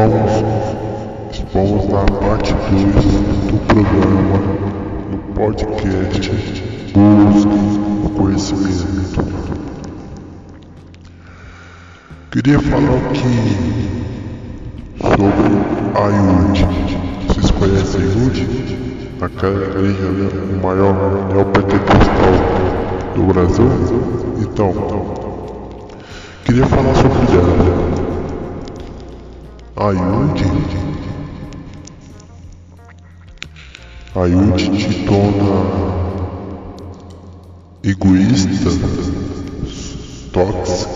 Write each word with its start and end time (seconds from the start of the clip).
Vamos, 0.00 0.32
vamos 1.52 1.86
na 1.90 2.02
parte 2.26 2.54
2 2.54 3.04
do 3.50 3.58
programa, 3.66 4.38
no 5.10 5.18
podcast 5.34 6.32
Busque 6.94 8.14
Conhecimento. 8.16 9.22
Queria 12.30 12.58
falar 12.60 12.96
aqui 12.96 13.34
sobre 15.02 15.52
a 15.94 16.04
IUD. 16.08 16.66
Vocês 17.28 17.50
conhecem 17.50 18.00
a 18.00 18.04
IUD? 18.04 18.38
Aquela 19.20 19.66
igreja, 19.66 20.10
né? 20.12 20.30
o 20.50 20.66
maior 20.66 21.28
neopentecostal 21.28 22.32
do 23.14 23.22
Brasil? 23.24 23.68
Então, 24.40 24.72
queria 26.46 26.64
falar 26.64 26.94
sobre 26.94 27.36
ela. 27.36 27.79
A 29.82 29.92
IUD 29.92 30.40
A 34.14 34.26
IUD 34.28 34.58
te 34.76 35.06
torna 35.06 35.54
egoísta, 37.82 38.70
tóxica, 40.34 40.90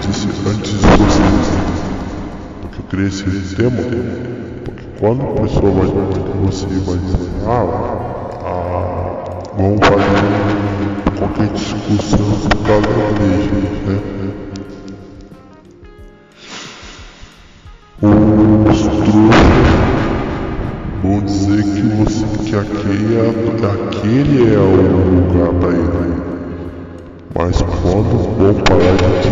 disse 0.00 0.28
antissocialista? 0.48 1.58
Porque 2.62 2.80
eu 2.80 2.84
criei 2.88 3.08
esse 3.08 3.54
tema. 3.54 3.82
Porque 4.64 4.84
quando 4.98 5.22
a 5.24 5.42
pessoa 5.42 5.70
vai 5.72 5.88
você 6.42 6.66
vai 6.66 6.96
dizer, 6.96 7.28
ah, 7.46 7.66
ah 8.46 8.77
vamos 9.58 9.80
fazer 9.88 11.18
qualquer 11.18 11.48
discussão 11.48 12.30
por 12.48 12.58
causa 12.64 12.86
da 12.86 13.24
igreja, 13.24 13.50
né? 13.86 13.98
Os 18.70 18.80
trouxas 18.82 19.18
vão 21.02 21.20
dizer 21.22 21.62
que, 21.64 21.82
você, 21.96 22.24
que 22.44 22.54
aquele, 22.54 23.16
é, 23.16 23.28
aquele 23.66 24.54
é 24.54 24.58
o 24.58 24.70
lugar 25.16 25.52
para 25.54 25.70
ir. 25.70 25.88
Mas 27.36 27.60
quando 27.62 28.16
vão 28.38 28.54
parar 28.62 28.96
de 28.96 29.28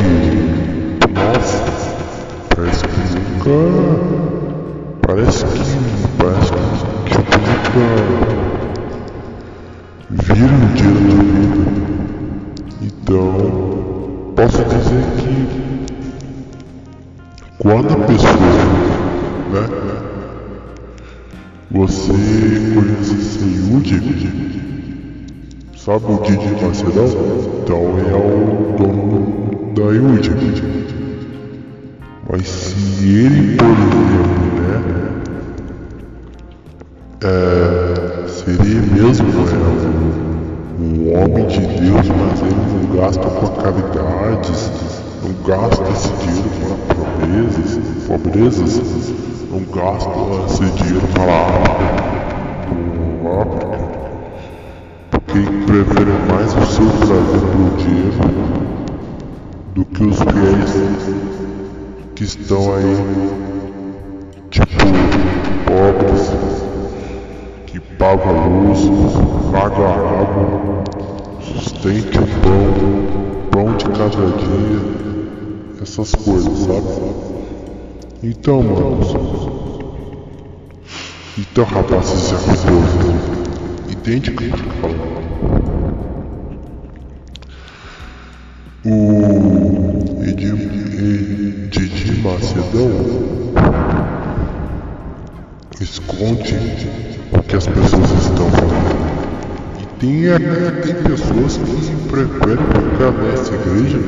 que, 0.98 1.12
nossa, 1.14 1.64
parece 2.54 2.82
que 2.84 2.98
nunca, 3.14 3.58
parece 5.06 5.44
que, 5.44 5.64
parece 6.18 6.52
que, 6.52 7.14
tipo, 7.14 7.30
nunca 7.38 8.25
viram 10.10 10.56
o 10.56 10.68
vida. 10.76 11.66
Então, 12.82 14.32
posso 14.36 14.64
dizer 14.64 15.04
que 15.18 15.86
quando 17.58 17.92
a 17.92 17.98
pessoa, 18.06 18.32
né, 19.52 19.66
você 21.70 22.12
conhece 22.74 23.16
Seyud, 23.16 23.88
sabe 25.76 26.04
o 26.06 26.22
Didi 26.22 26.64
Macedão? 26.64 27.08
Então 27.62 27.98
é 27.98 28.14
o 28.14 28.76
dono 28.76 29.72
da 29.74 29.92
Iud. 29.92 30.75
Pobrezas, 48.36 48.82
não 49.50 49.60
gasta 49.72 50.10
esse 50.46 50.64
dinheiro 50.72 51.06
para 51.14 51.32
a 51.32 51.46
África, 53.40 53.66
porque 55.10 55.40
prefere 55.64 56.12
mais 56.30 56.52
o 56.54 56.66
seu 56.66 56.86
prazer 56.98 57.40
do 57.40 57.76
dinheiro 57.78 58.20
do 59.74 59.84
que 59.86 60.04
os 60.04 60.16
fiéis 60.18 60.74
que 62.14 62.24
estão 62.24 62.74
aí, 62.74 62.96
tipo, 64.50 64.66
pobres, 65.66 66.32
que 67.66 67.80
pagam 67.80 68.66
luz, 68.66 68.80
pagam 69.50 69.86
água, 69.86 70.84
sustente 71.40 72.18
o 72.18 72.26
pão, 72.42 72.66
pão 73.50 73.76
de 73.76 73.84
cada 73.86 74.26
dia, 74.36 74.80
essas 75.80 76.14
coisas, 76.14 76.58
sabe? 76.58 77.45
Então, 78.22 78.62
mano. 78.62 78.98
Então, 81.38 81.64
rapazes 81.64 82.30
e 82.30 82.34
raposas, 82.34 82.70
entende 83.90 84.30
o 84.30 84.36
que 84.36 84.44
eu 84.44 84.50
falando? 84.80 85.16
O 88.88 89.36
Didi 91.68 92.20
Macedão 92.22 92.90
esconde 95.78 96.56
o 97.32 97.42
que 97.42 97.56
as 97.56 97.66
pessoas 97.66 98.10
estão 98.12 98.50
falando. 98.50 98.96
E 99.82 99.86
tem, 100.00 100.28
é, 100.28 100.38
tem 100.82 100.94
pessoas 100.94 101.58
que 101.58 102.08
preferem 102.08 102.64
ficar 102.64 103.12
nessa 103.12 103.54
igreja 103.54 103.98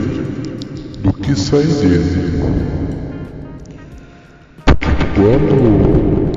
do 1.03 1.13
que 1.13 1.39
sair 1.39 1.67
dele. 1.67 2.79
Quando 5.19 6.31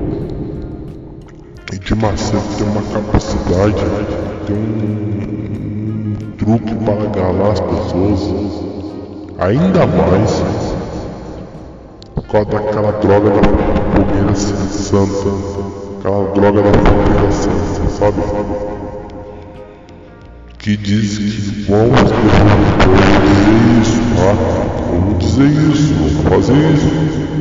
de 1.80 1.96
Macedo 1.96 2.42
tem 2.58 2.66
uma 2.68 2.82
capacidade, 2.82 3.76
tem 4.48 4.56
um, 4.56 6.16
um 6.18 6.32
truque 6.36 6.74
para 6.84 7.06
enganar 7.06 7.52
as 7.52 7.60
pessoas, 7.60 8.22
ainda 9.38 9.86
mais 9.86 10.44
por 12.16 12.24
causa 12.24 12.50
daquela 12.50 12.92
droga 12.94 13.30
da 13.30 13.44
fogueira 13.94 14.36
santa, 14.36 15.30
aquela 16.00 16.24
droga 16.34 16.64
da 16.64 16.74
fogueira 16.80 17.32
santa, 17.32 17.88
sabe? 17.88 18.20
Que 20.58 20.76
diz 20.76 21.20
que 21.20 21.70
vamos 21.70 22.00
dizer 22.00 22.24
isso, 23.80 24.02
tá? 24.16 24.34
Vamos 24.90 25.20
dizer 25.20 25.52
isso, 25.70 25.94
vamos 25.94 26.24
fazer 26.24 26.58
isso. 26.74 27.41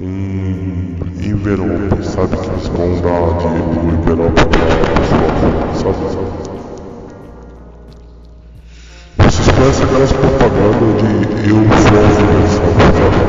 um 0.00 0.94
envelope, 1.20 2.06
sabe? 2.06 2.36
Que 2.36 2.48
eles 2.48 2.68
vão 2.68 3.00
dar 3.00 3.38
de 3.38 3.46
um 3.46 3.92
envelope 3.92 4.34
pra 4.34 4.56
pessoa, 5.66 5.94
sabe? 5.94 5.98
Vocês 9.18 9.48
conhecem 9.48 9.84
aquelas 9.84 10.12
propagandas 10.12 10.92
de 11.02 11.50
eu 11.50 11.58
sou 11.82 11.98
universal, 12.14 12.72
sabe? 12.94 13.22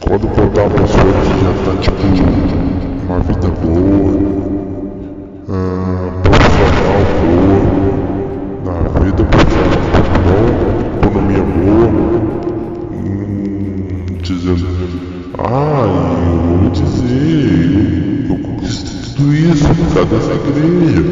Quando 0.00 0.24
contar 0.28 0.62
uma 0.62 0.70
pessoa 0.70 1.12
que 1.12 1.32
já 1.44 1.52
tá 1.66 1.72
tipo 1.82 2.04
uma 3.06 3.20
vida 3.20 3.48
boa, 3.48 4.12
uh, 5.48 5.79
vida 9.04 9.22
muito 9.22 9.54
bom, 10.26 11.08
economia 11.08 11.42
boa, 11.42 11.88
hum, 12.92 14.04
dizendo, 14.22 14.66
ah, 15.38 16.16
eu 16.26 16.58
vou 16.58 16.70
dizer, 16.70 18.26
eu 18.28 18.36
conquistei 18.38 19.14
tudo 19.16 19.34
isso 19.34 19.68
por 19.68 19.94
causa 19.94 20.16
dessa 20.16 20.32
igreja, 20.34 21.02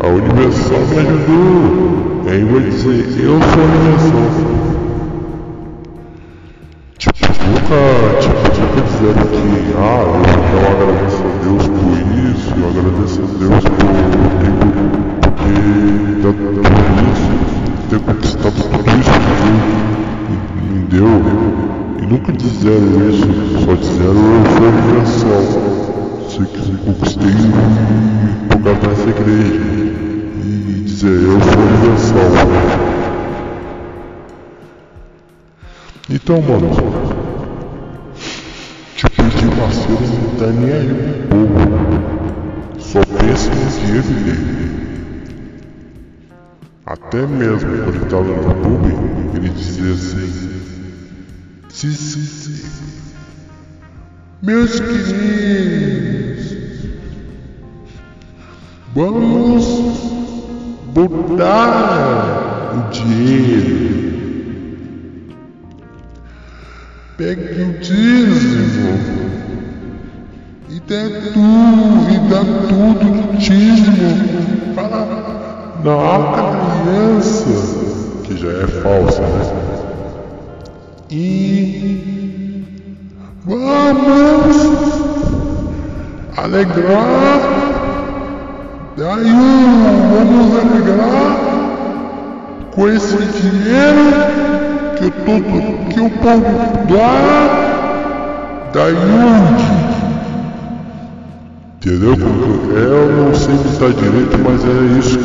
a 0.00 0.06
Universal 0.08 0.80
me 0.88 0.98
ajudou, 0.98 2.22
aí 2.28 2.44
vai 2.44 2.60
dizer, 2.70 3.24
eu 3.24 3.38
sou 3.40 3.62
a 3.62 3.66
Universal. 3.66 4.61
Então, 36.10 36.42
mano, 36.42 36.68
nasceram 39.56 40.00
não 40.00 40.36
tá 40.36 40.46
nem 40.46 40.72
aí 40.72 40.88
povo. 41.28 41.54
Só 42.78 43.00
pensam 43.04 43.54
no 43.54 43.70
dinheiro 43.70 44.08
dele. 44.24 44.62
Até 46.84 47.26
mesmo 47.26 47.70
quando 47.84 47.94
ele 47.94 48.04
estava 48.04 48.24
no 48.24 48.54
público, 48.56 49.02
ele 49.36 49.48
dizia 49.50 49.92
assim: 49.92 50.28
Sim, 51.68 51.92
sim, 51.92 52.24
sim. 52.24 52.62
Meus 54.42 54.80
queridos, 54.80 56.56
vamos 58.92 59.64
botar 60.92 62.72
o 62.74 62.90
dinheiro. 62.90 64.01
Pegue 67.16 67.62
o 67.62 67.78
dízimo 67.78 69.32
e 70.70 70.80
dê 70.80 71.10
tudo, 71.34 72.10
e 72.10 72.18
dá 72.30 72.40
tudo 72.68 73.04
no 73.04 73.36
dízimo 73.36 74.72
para 74.74 75.22
na 75.84 76.82
criança, 76.84 77.50
que 78.24 78.36
já 78.36 78.48
é 78.48 78.66
falsa, 78.66 79.20
né? 79.20 79.44
E 81.10 82.64
vamos 83.44 84.56
alegrar, 86.38 87.40
daí 88.96 89.32
vamos 90.14 90.58
alegrar 90.58 91.32
com 92.74 92.88
esse 92.88 93.16
dinheiro 93.16 94.32
que 95.02 95.10
todo 95.10 95.88
que 95.88 96.00
o 96.00 96.10
povo 96.10 96.42
dá 96.88 97.62
da 98.72 98.86
Yudi. 98.88 99.82
Entendeu? 101.76 102.14
Eu 102.76 103.12
não 103.12 103.34
sei 103.34 103.54
imitar 103.54 103.92
direito, 103.92 104.38
mas 104.38 104.64
é 104.64 104.98
isso, 104.98 105.18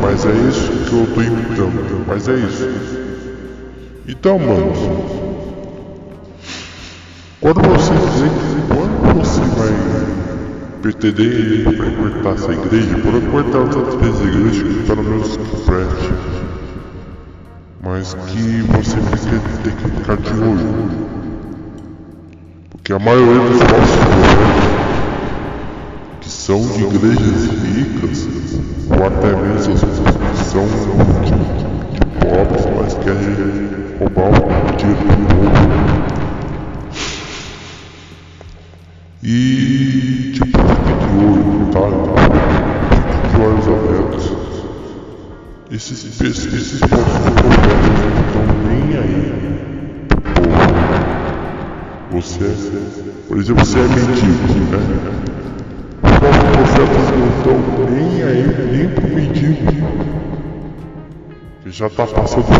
mas 0.00 0.24
é 0.24 0.32
isso 0.48 0.70
que 0.88 0.94
eu 0.94 1.06
tô 1.12 1.22
imitando, 1.22 2.04
mas 2.06 2.28
é 2.28 2.34
isso. 2.34 2.68
Então, 4.06 4.38
manos, 4.38 4.78
quando 7.40 7.60
você 7.62 7.92
quando 8.68 9.14
você 9.18 9.40
vai 9.40 9.72
pretender 10.80 11.64
frequentar 11.64 12.34
essa 12.34 12.52
igreja, 12.52 12.96
por 12.98 13.20
cortar 13.30 13.58
outras 13.58 14.20
igrejas 14.20 14.86
pelo 14.86 15.02
menos 15.02 15.36
que 15.36 15.56
mas 17.80 18.14
que 18.14 18.62
você 18.62 18.96
tem 19.62 19.72
que 19.72 19.90
ficar 19.90 20.16
de 20.16 20.32
olho, 20.32 20.90
porque 22.70 22.92
a 22.92 22.98
maioria 22.98 23.40
dos 23.40 23.60
nossos 23.60 23.96
governos 23.96 24.78
que 26.20 26.28
são 26.28 26.60
de 26.60 26.84
igrejas 26.84 27.50
ricas, 27.62 28.28
ou 28.90 29.06
até 29.06 29.34
mesmo 29.36 29.74
que 29.74 30.44
são 30.44 30.66
de, 30.66 31.30
de 31.94 32.10
pobres, 32.18 32.66
mas 32.76 32.94
querem 33.04 33.34
roubar 33.98 34.28
o 34.28 34.76
dinheiro 34.76 35.02
do 35.04 35.12
povo. 35.34 35.58
E 39.22 40.32
tipo, 40.34 40.58
fique 40.58 40.94
de 41.04 41.18
olho, 41.24 41.66
tá? 41.72 41.84
Fique 43.00 43.36
de 43.36 43.42
olhos 43.42 43.66
abertos. 43.68 44.27
Esses, 45.70 46.02
esses, 46.02 46.46
esses 46.46 46.80
povos 46.80 46.96
não 46.96 47.44
estão 48.26 48.42
nem 48.64 48.96
aí. 48.96 50.08
Povo. 52.10 52.22
Você, 52.22 52.48
por 53.28 53.36
exemplo, 53.36 53.66
você 53.66 53.78
é 53.78 53.82
mendigo, 53.82 54.48
né? 54.70 54.78
Os 56.04 56.18
profetas 56.56 57.06
não 57.18 57.28
estão 57.36 57.58
nem 57.90 58.22
aí, 58.22 58.44
nem 58.72 58.88
pro 58.88 59.08
mendigo. 59.08 59.68
Que 61.62 61.70
já 61.70 61.90
tá 61.90 62.06
passando 62.06 62.44
fome. 62.44 62.58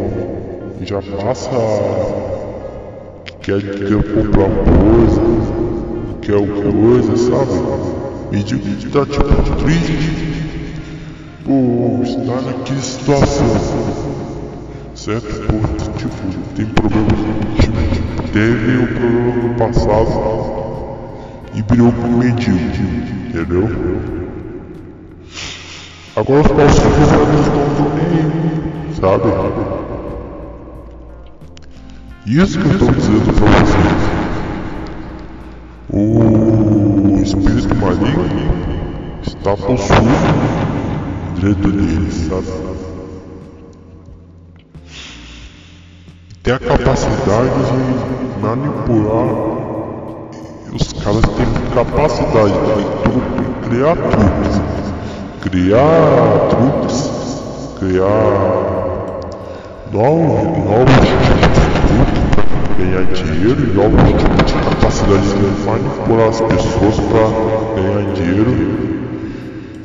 já 0.86 1.01
passa 1.01 1.50
que 3.25 3.33
quer, 3.51 3.62
quer 3.62 4.01
comprar 4.01 4.50
coisa, 4.50 5.60
quer 6.31 6.72
coisa, 6.72 7.18
sabe? 7.18 7.51
E 8.31 8.44
digo 8.44 8.62
que 8.62 8.89
tá 8.89 9.06
tipo 9.06 9.56
triste, 9.63 10.54
por 11.44 12.04
estar 12.04 12.42
naquela 12.42 12.81
situação, 12.81 13.48
certo? 14.95 15.28
Tipo, 15.98 16.16
tem 16.56 16.66
problemas, 16.68 17.19
tipo, 17.60 17.78
teve 18.31 18.78
o 18.78 18.88
problema 18.88 19.48
no 19.48 19.54
passado 19.56 20.31
e 21.54 21.62
virou 21.62 21.92
com 21.92 22.07
mendigo, 22.07 22.57
entendeu? 23.28 23.69
Agora 26.16 26.42
os 26.42 26.57
nossos 26.57 26.80
governos 26.80 27.42
estão 27.42 27.89
nem 27.95 28.94
sabe? 28.94 29.28
Isso 32.25 32.60
que 32.60 32.66
eu 32.66 32.72
estou 32.72 32.92
dizendo 32.92 33.33
para 33.33 33.48
vocês. 33.48 34.20
O 35.93 37.21
espírito 37.21 37.75
maligno 37.75 38.25
está 39.27 39.57
possuindo 39.57 40.11
dentro 41.41 41.69
deles, 41.69 42.29
sabe? 42.29 42.47
Tem 46.43 46.53
a 46.53 46.59
capacidade 46.59 47.49
de 47.65 48.41
manipular. 48.41 49.51
Os 50.73 50.93
caras 50.93 51.25
têm 51.35 51.45
capacidade 51.73 52.53
de 52.53 53.67
criar 53.67 53.97
tudo 53.97 54.81
criar 55.41 56.47
truques, 56.49 57.73
criar 57.79 59.19
novos, 59.92 60.57
novos 60.63 60.95
tipos 61.06 61.35
de 61.35 61.71
truques 61.87 62.21
para 62.31 62.75
ganhar 62.77 63.04
dinheiro 63.11 63.61
e 63.61 63.73
novos 63.73 64.01
tipos 64.21 64.50
de 65.01 65.07
capacidade 65.07 65.27
de 65.27 65.65
manipular 65.65 66.29
as 66.29 66.41
pessoas 66.41 66.99
para 67.09 67.81
ganhar 67.81 68.13
dinheiro. 68.13 68.51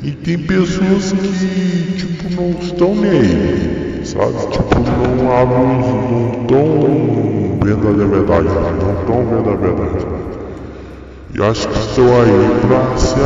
E 0.03 0.11
tem 0.11 0.37
pessoas 0.37 1.11
que 1.11 1.93
tipo 1.97 2.41
não 2.41 2.49
estão 2.61 2.95
nem 2.95 3.11
aí, 3.11 4.01
sabe? 4.03 4.47
Tipo, 4.51 4.79
não 4.79 5.31
abrem, 5.35 5.67
não 6.09 6.31
estão 6.41 7.59
vendo 7.63 7.87
a 7.87 8.07
verdade, 8.07 8.47
não 8.47 8.93
estão 8.99 9.17
vendo 9.25 9.49
a 9.49 9.55
verdade. 9.55 10.05
E 11.33 11.41
acho 11.41 11.67
que 11.67 11.79
estão 11.79 12.05
aí 12.05 12.61
para 12.61 12.97
ser 12.97 13.23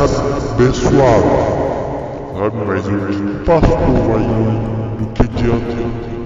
abençoados 0.54 1.72
sabe? 2.42 2.56
Mas 2.66 2.86
o 2.86 3.44
pastor 3.44 3.78
vai 4.08 4.22
do 4.98 5.06
que 5.14 5.22
adianta? 5.22 6.21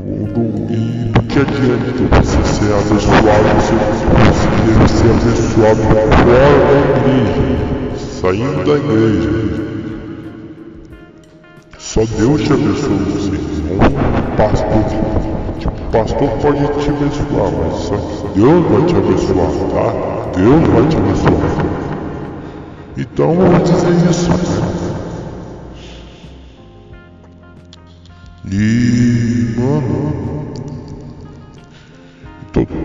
Do, 0.00 0.24
do, 0.32 0.72
e 0.72 1.12
do 1.12 1.22
que 1.24 1.38
adianta 1.38 2.22
você 2.22 2.42
ser 2.44 2.72
abençoado, 2.72 3.48
você 3.60 3.76
conseguir 4.16 4.88
ser 4.88 5.10
abençoado 5.10 5.82
fora 5.82 6.58
da 6.66 6.74
igreja, 6.98 7.44
saindo 7.98 8.64
da 8.64 8.76
igreja. 8.76 9.30
Só 11.78 12.00
Deus 12.16 12.42
te 12.42 12.52
abençoa 12.52 12.96
você, 12.96 13.30
não 13.68 13.76
o 13.76 14.36
pastor. 14.36 14.84
Pastor 15.92 16.28
pode 16.40 16.66
te 16.82 16.88
abençoar, 16.88 17.50
mas 17.52 17.74
só 17.82 17.96
Deus 18.34 18.66
vai 18.70 18.82
te 18.86 18.96
abençoar, 18.96 19.50
tá? 19.74 19.86
Deus 20.34 20.68
vai 20.68 20.88
te 20.88 20.96
abençoar. 20.96 21.80
Então 22.96 23.34
vamos 23.34 23.70
dizer 23.70 24.10
isso. 24.10 24.59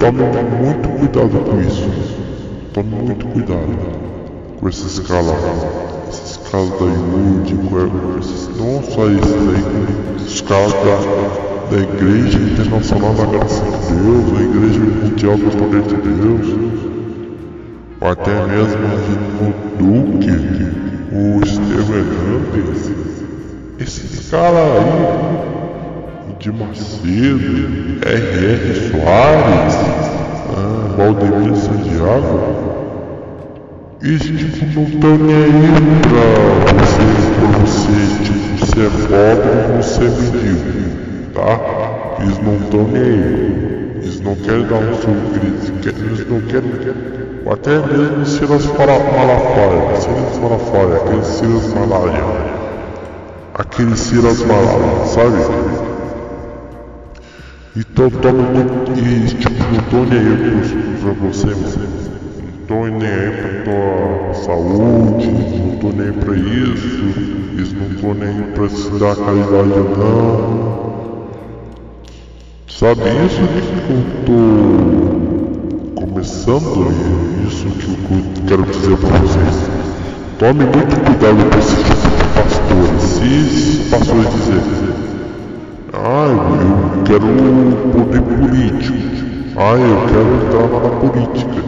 Então 0.08 0.32
tome 0.32 0.50
muito 0.64 0.90
cuidado 1.00 1.50
com 1.50 1.62
isso. 1.62 1.90
Tome 2.74 2.90
muito 2.90 3.26
cuidado 3.28 4.06
com 4.60 4.70
esses 4.70 5.00
caras, 5.00 5.34
esses 6.10 6.38
caras 6.38 6.70
da 6.70 6.86
Yud, 6.86 7.56
com 7.56 7.76
não 8.64 8.84
só 8.84 9.10
esses 9.10 9.34
aí, 9.34 10.18
esses 10.18 10.42
caras 10.42 10.74
da, 10.74 11.72
da 11.72 11.82
Igreja 11.82 12.38
Internacional 12.38 13.14
da 13.16 13.26
Graça 13.26 13.64
de 13.64 13.72
Deus, 13.96 14.38
a 14.38 14.44
Igreja 14.44 14.80
Mundial 14.80 15.38
do 15.38 15.58
Poder 15.58 15.82
de 15.82 15.96
Deus, 15.96 16.48
ou 18.00 18.08
até 18.08 18.46
mesmo 18.46 18.86
o 19.42 19.54
Duque, 19.80 20.30
o 21.12 21.44
Estevam 21.44 21.98
Hernandes, 21.98 22.92
esses 23.80 24.30
caras 24.30 24.60
aí 24.60 25.64
de 26.39 26.51
Macedo, 26.51 28.00
R.R. 28.04 28.74
Soares, 28.92 29.75
ah, 30.56 30.96
Valdemir 30.98 31.56
Santiago. 31.56 32.75
Eles 34.01 34.22
tipo 34.22 34.80
não 34.80 34.84
estão 34.84 35.18
nem 35.18 35.36
aí 35.36 35.51
pra 36.01 36.27
você, 36.84 37.06
pra 37.39 37.48
você, 37.60 37.96
tipo, 38.24 38.65
se 38.65 38.80
é 38.80 38.89
pobre 39.08 39.75
ou 39.75 39.82
se 39.82 40.01
é 40.01 40.10
mendigo. 40.10 41.32
tá? 41.34 42.22
Eles 42.22 42.38
não 42.44 42.56
estão 42.58 42.84
nem 42.88 43.01
aí. 43.01 43.75
Eles 44.04 44.22
não 44.22 44.36
querem 44.36 44.68
dar 44.68 44.75
um 44.75 44.94
sorriso, 44.94 45.74
eles 45.84 46.30
não 46.30 46.42
querem. 46.42 46.72
Até 47.51 47.77
mesmo 47.77 48.25
Silas 48.25 48.65
Malafaia, 48.65 49.96
Silas 49.96 50.38
Malafaia, 50.39 50.96
aquele 50.98 51.24
Silas 51.24 51.74
Malaria. 51.74 52.24
Aquele 53.54 53.96
Silas 53.96 54.39
Malaria, 54.44 55.06
sabe? 55.06 55.95
Então 57.77 58.10
tome. 58.10 58.41
E 58.96 59.27
tipo, 59.27 59.51
não 59.91 60.05
nem 60.05 60.20
aí 60.20 60.38
pra 61.01 61.12
você, 61.12 61.48
não 61.48 61.65
tô 62.67 62.88
nem 62.88 63.10
aí 63.10 63.32
pra 63.32 63.50
tua 63.65 64.34
saúde, 64.34 65.27
não 65.27 65.75
tô 65.79 65.89
nem 65.89 66.13
pra 66.13 66.36
isso, 66.38 67.03
isso 67.58 67.75
não 67.75 67.89
tô 68.00 68.13
nem 68.13 68.44
pra 68.53 68.70
se 68.70 68.89
dar 68.91 69.15
caridade 69.17 69.75
não. 69.98 71.25
Sabe 72.70 73.01
isso 73.25 73.41
que 73.86 73.91
eu 73.91 74.03
tô 74.25 74.39
começando 76.01 76.88
isso 77.46 77.67
que 77.67 77.88
eu 77.91 77.98
quero 78.48 78.63
dizer 78.63 78.98
pra 78.98 79.20
vocês. 79.20 79.55
Tome 80.39 80.63
muito 80.63 80.96
cuidado 81.03 81.44
com 81.51 81.60
esse 81.60 81.75
tipo 81.75 81.96
de 82.08 82.24
pastores. 82.36 83.03
Se 83.03 83.25
esse 83.25 83.89
pastor 83.89 84.24
dizer 84.25 84.62
ah, 85.98 86.28
eu 86.28 87.04
quero 87.04 87.25
poder 87.94 88.22
político. 88.22 88.98
Ah, 89.58 89.75
eu 89.75 89.98
quero 90.08 90.30
entrar 90.44 90.68
na 90.68 90.90
política. 91.00 91.64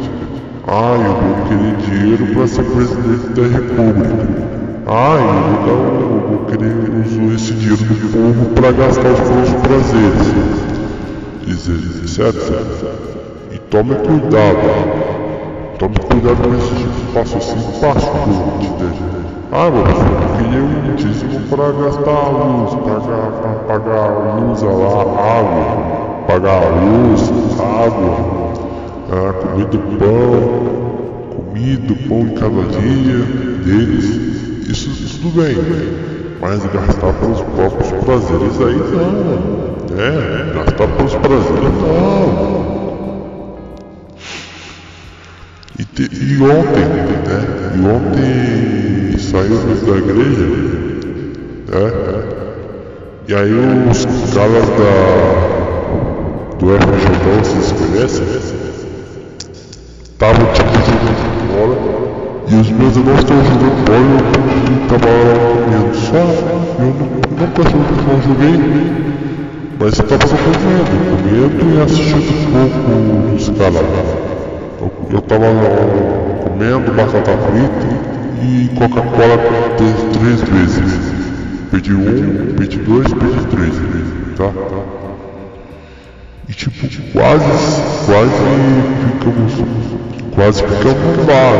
Ah, 0.67 0.95
eu 0.97 1.13
vou 1.13 1.35
querer 1.47 1.75
dinheiro 1.77 2.27
para 2.33 2.47
ser 2.47 2.63
presidente 2.63 3.27
da 3.29 3.43
república. 3.43 4.47
Ah, 4.85 5.17
eu 5.17 5.27
vou, 5.43 5.59
dar, 5.65 5.79
eu 6.01 6.27
vou 6.27 6.45
querer 6.45 6.75
usar 7.05 7.35
esse 7.35 7.53
dinheiro 7.53 7.83
do 7.83 7.95
povo 8.11 8.45
para 8.55 8.71
gastar 8.73 9.11
os 9.11 9.29
meus 9.29 9.53
prazeres. 9.61 10.27
Dizer, 11.45 12.07
certo? 12.07 12.53
E 13.51 13.59
tome 13.59 13.95
cuidado. 13.95 15.17
Tome 15.79 15.95
cuidado 15.99 16.37
com 16.41 16.55
esse 16.55 16.75
tipo 16.75 16.91
de 16.91 17.13
passo 17.13 17.37
assim, 17.37 17.79
passo 17.79 18.11
deixo. 18.77 19.17
Ah, 19.51 19.67
eu 19.67 19.83
queria 20.37 20.61
um 20.61 20.95
dízimo 20.95 21.39
para 21.49 21.71
gastar 21.71 22.11
a 22.11 22.29
luz, 22.29 22.75
para 22.83 22.99
pagar 23.79 24.09
a 24.09 24.35
luz 24.35 24.61
lá, 24.63 24.71
água, 25.39 26.25
pagar 26.27 26.63
a 26.63 26.69
luz, 26.69 27.21
água, 27.59 28.17
ah, 29.11 29.33
comida, 29.33 29.77
pão, 29.99 30.39
comida, 31.35 31.95
pão 32.07 32.21
em 32.21 32.33
cada 32.33 32.63
dia 32.63 33.19
deles. 33.63 34.05
Isso, 34.67 35.19
tudo 35.19 35.41
bem, 35.41 35.55
mas 36.41 36.63
gastar 36.65 37.13
pelos 37.13 37.41
próprios 37.41 37.91
prazeres 38.03 38.61
aí 38.61 38.77
não. 38.77 39.77
É, 39.97 40.53
gastar 40.53 40.87
pelos 40.87 41.15
prazeres 41.15 41.73
não. 41.81 42.57
E, 45.79 45.85
te, 45.85 46.03
e 46.03 46.41
ontem, 46.41 46.85
né? 46.85 47.45
E 47.75 47.79
ontem 47.87 49.19
saímos 49.19 49.81
da 49.83 49.97
igreja, 49.97 50.45
né? 51.67 52.36
E 53.29 53.35
aí 53.35 53.51
os 53.91 54.05
caras 54.33 54.69
da 54.79 54.93
do 56.59 56.67
FJ, 56.79 57.43
vocês 57.43 57.73
conhecem? 57.73 58.25
Estavam 60.01 60.45
tipo 60.53 60.71
jogando 60.87 61.43
bola 61.51 61.75
e 62.47 62.55
os 62.55 62.69
meus 62.69 62.95
irmãos 62.95 63.19
estavam 63.19 63.43
jogando 63.43 63.83
bola 63.83 63.99
e 63.99 64.71
eu 64.71 64.87
tava 64.87 65.11
comendo. 65.65 65.91
Só 65.93 66.15
eu 66.15 66.93
nunca 67.43 67.91
não 68.07 68.17
joguei, 68.21 68.55
mas 69.77 69.99
eu 69.99 70.03
tava 70.07 70.23
acompanhando, 70.23 70.95
comendo 71.11 71.65
e 71.75 71.81
assistindo 71.81 72.31
um 72.31 72.69
pouco 72.69 72.79
dos 73.35 73.49
caras. 73.59 73.87
Eu 75.11 75.21
tava 75.23 75.47
comendo 76.45 76.93
batata 76.93 77.37
frita 77.37 77.87
e 78.41 78.69
Coca-Cola 78.79 79.37
três 80.13 80.39
vezes. 80.43 81.16
Pedi 81.71 81.93
um, 81.93 82.55
pedi 82.57 82.77
dois, 82.77 83.07
pedi 83.13 83.45
três, 83.47 83.73
tá? 84.37 84.51
E 86.47 86.53
tipo, 86.53 86.87
quase, 87.11 87.45
quase 88.05 88.31
ficamos, 89.03 89.53
quase 90.33 90.63
ficamos 90.63 91.27
lá, 91.27 91.51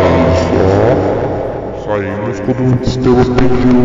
só 1.84 1.88
saímos 1.88 2.40
quando 2.40 2.62
o 2.72 2.84
Estevão 2.84 3.26
pediu 3.36 3.80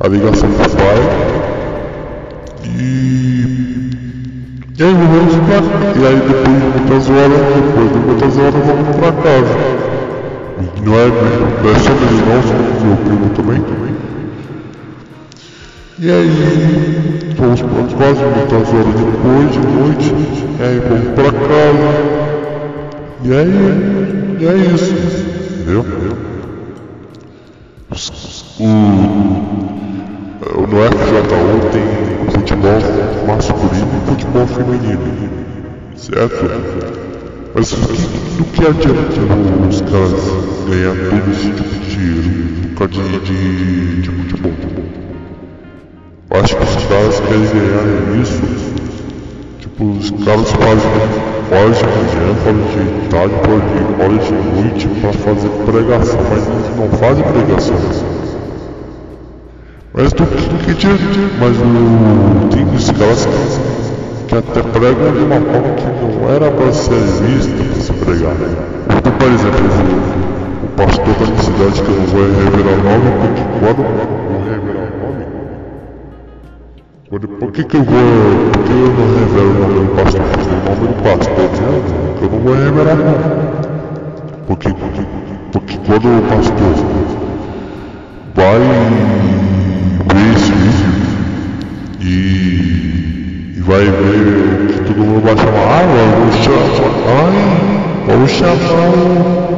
a 0.00 0.08
ligação 0.08 0.48
do 0.48 0.56
pai 0.56 1.00
e 2.64 3.30
e 4.78 4.82
aí 4.82 4.94
vamos 4.94 5.34
pra 5.34 5.58
E 6.00 6.06
aí 6.06 6.16
depois 6.16 6.56
de 6.56 6.64
muitas 6.78 7.04
horas, 7.10 7.40
depois 7.54 7.88
de 7.92 7.98
muitas 7.98 8.38
horas 8.38 8.60
vamos 8.66 8.96
pra 8.96 9.12
casa. 9.12 9.54
Não 10.82 10.94
é, 10.94 11.06
não 11.62 11.70
é 11.70 11.78
só 11.78 11.90
meus 11.90 12.12
irmãos, 12.12 12.46
como 12.48 12.86
meu 12.86 12.96
primo 13.04 13.28
também. 13.36 13.60
E 16.02 16.10
aí 16.10 16.30
fomos 17.36 17.60
pra 17.60 17.82
quase 17.94 18.24
muitas 18.24 18.68
horas 18.72 18.94
depois, 18.94 19.52
de 19.52 19.58
noite. 19.58 20.14
E 20.58 20.62
aí 20.62 20.80
vamos 20.80 21.08
pra 21.08 21.30
casa. 21.30 21.92
E 23.22 23.30
aí, 23.34 23.52
e 24.38 24.46
é 24.46 24.54
isso. 24.74 24.94
Entendeu? 25.60 25.84
O, 28.60 28.66
no 30.66 30.76
FJU 30.88 31.68
tem 31.70 31.84
futebol 32.30 32.80
masculino 33.26 33.92
e 33.92 34.08
futebol 34.08 34.46
feminino, 34.46 35.04
certo? 35.96 36.48
Mas 37.54 37.72
do 37.72 37.88
que, 37.88 37.96
do 38.38 38.44
que 38.44 38.66
adianta 38.66 39.20
os 39.68 39.80
caras 39.82 40.24
ganhar 40.66 40.96
todo 41.10 41.30
esse 41.30 41.50
tipo 41.50 41.68
de 41.68 41.90
dinheiro 41.90 42.30
por 42.74 42.88
causa 42.88 43.02
de, 43.20 43.20
de, 43.20 44.00
de 44.00 44.10
futebol? 44.10 45.09
Acho 46.32 46.56
que 46.56 46.62
os 46.62 46.84
caras 46.86 47.20
querem 47.20 47.42
ganhar 47.42 48.22
isso. 48.22 48.40
Tipo, 49.58 49.84
os 49.84 50.10
caras 50.24 50.52
fazem 50.52 50.90
horas 51.50 51.76
de 51.76 51.84
manhã, 51.84 52.30
horas 52.46 52.70
de 52.70 53.08
tarde, 53.08 53.34
horas 54.00 54.24
de 54.26 54.32
noite 54.32 54.88
para 55.00 55.12
fazer 55.12 55.48
pregação, 55.66 56.20
mas 56.30 56.46
eles 56.46 56.76
não 56.78 56.88
fazem 56.98 57.24
pregação. 57.24 57.76
Mas 59.92 60.12
do 60.12 60.24
que, 60.24 60.66
que 60.66 60.74
dia, 60.74 60.90
mas 61.40 61.56
o, 61.58 62.48
tem 62.48 62.64
os 62.76 62.90
caras 62.92 63.28
que 64.28 64.36
até 64.36 64.62
pregam 64.62 65.12
de 65.12 65.24
uma 65.24 65.40
forma 65.40 65.74
que 65.74 65.84
não 65.84 66.30
era 66.32 66.48
para 66.48 66.72
ser 66.72 66.94
vista 66.94 67.50
para 67.50 67.80
se 67.82 67.92
pregar. 67.92 68.36
Então, 68.96 69.12
por 69.18 69.26
exemplo, 69.26 69.66
o, 69.66 70.64
o 70.64 70.68
pastor 70.76 71.06
da 71.06 71.42
cidade, 71.42 71.82
que 71.82 71.90
eu 71.90 71.96
não 71.96 72.06
vou 72.06 72.22
revelar 72.22 72.78
o 72.78 72.82
nome, 72.84 73.10
porque 73.18 73.42
quando 73.58 73.80
eu 73.82 74.38
revelar 74.44 74.86
o 74.86 75.00
nome, 75.02 75.39
quando, 77.10 77.26
por 77.26 77.50
que, 77.50 77.64
que 77.64 77.76
eu 77.76 77.82
vou. 77.82 77.98
Por 78.52 78.62
que 78.62 78.70
eu 78.70 78.86
não 78.94 79.06
revelo 79.18 79.50
o 79.50 79.54
nome 79.58 79.80
do 79.84 79.96
pastor? 79.96 80.22
Porque 80.30 80.46
o 80.46 80.62
nome 80.70 80.86
do 80.86 80.94
pastor 81.02 81.48
dizendo 81.50 81.82
que 82.16 82.22
eu 82.22 82.30
não 82.30 82.38
vou 82.38 82.54
revelar 82.54 82.94
o 82.94 82.98
nome. 83.04 83.24
Porque, 84.46 84.68
porque, 84.72 85.02
porque 85.50 85.76
quando 85.86 86.06
o 86.06 86.22
pastor 86.22 86.74
vai 88.36 88.60
ver 90.14 90.36
esse 90.36 90.52
vídeo 90.52 90.92
e, 92.00 93.54
e 93.56 93.60
vai 93.60 93.84
ver 93.86 94.68
que 94.68 94.80
todo 94.84 94.98
mundo 95.04 95.24
vai 95.24 95.36
chamar, 95.36 95.66
ah, 95.66 95.82
vamos 96.16 96.36
chamar, 96.36 96.62
ai, 97.08 97.34
vamos 98.06 98.30
chamar 98.30 98.54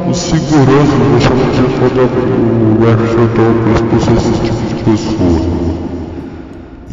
o, 0.07 0.09
o 0.09 0.13
segurança, 0.15 0.95
vamos 0.97 1.23
chamar 1.23 1.51
de 1.51 1.61
foda 1.77 2.01
o 2.01 2.83
RJ 2.83 3.13
para 3.61 3.73
expulsar 3.73 4.15
esse 4.17 4.31
tipo 4.41 4.61
de 4.69 4.83
pessoa. 4.83 5.52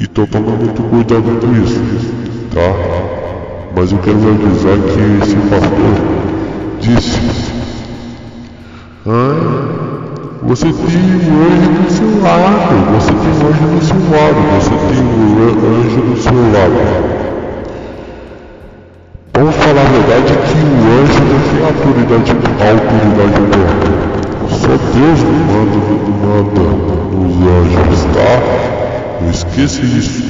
Então 0.03 0.25
toma 0.25 0.53
muito 0.53 0.83
cuidado 0.85 1.39
com 1.41 1.53
isso, 1.63 1.79
tá? 2.55 2.73
Mas 3.77 3.93
eu 3.93 3.99
quero 3.99 4.17
avisar 4.17 4.79
que 4.79 4.99
esse 5.23 5.37
pastor 5.51 5.95
disse, 6.81 7.21
ai, 9.07 9.37
você 10.43 10.65
tem 10.65 10.73
o 10.73 11.37
anjo 11.45 11.71
do 11.83 11.91
seu 11.93 12.09
lado, 12.23 12.81
você 12.95 13.13
tem 13.13 13.29
o 13.29 13.45
anjo 13.47 13.67
do 13.77 13.81
seu 13.85 14.01
lado, 14.11 14.41
você 14.57 14.75
tem 14.89 15.05
o 15.05 15.37
anjo 15.69 16.01
do 16.01 16.17
seu 16.17 16.33
lado. 16.33 16.81
Vamos 19.35 19.55
falar 19.57 19.83
a 19.83 19.85
verdade 19.85 20.33
que 20.33 20.59
o 20.65 20.89
anjo 20.97 21.21
não 21.29 21.41
tem 21.45 21.61
autoridade, 21.67 22.31
autoridade 22.57 23.41
própria. 23.51 24.01
Só 24.49 24.73
Deus 24.95 25.21
manda, 25.53 25.79
manda 26.25 26.65
nos 27.13 27.37
anjos, 27.47 28.01
tá? 28.15 28.80
Não 29.23 29.31
esqueça 29.31 29.83
isso. 29.83 30.23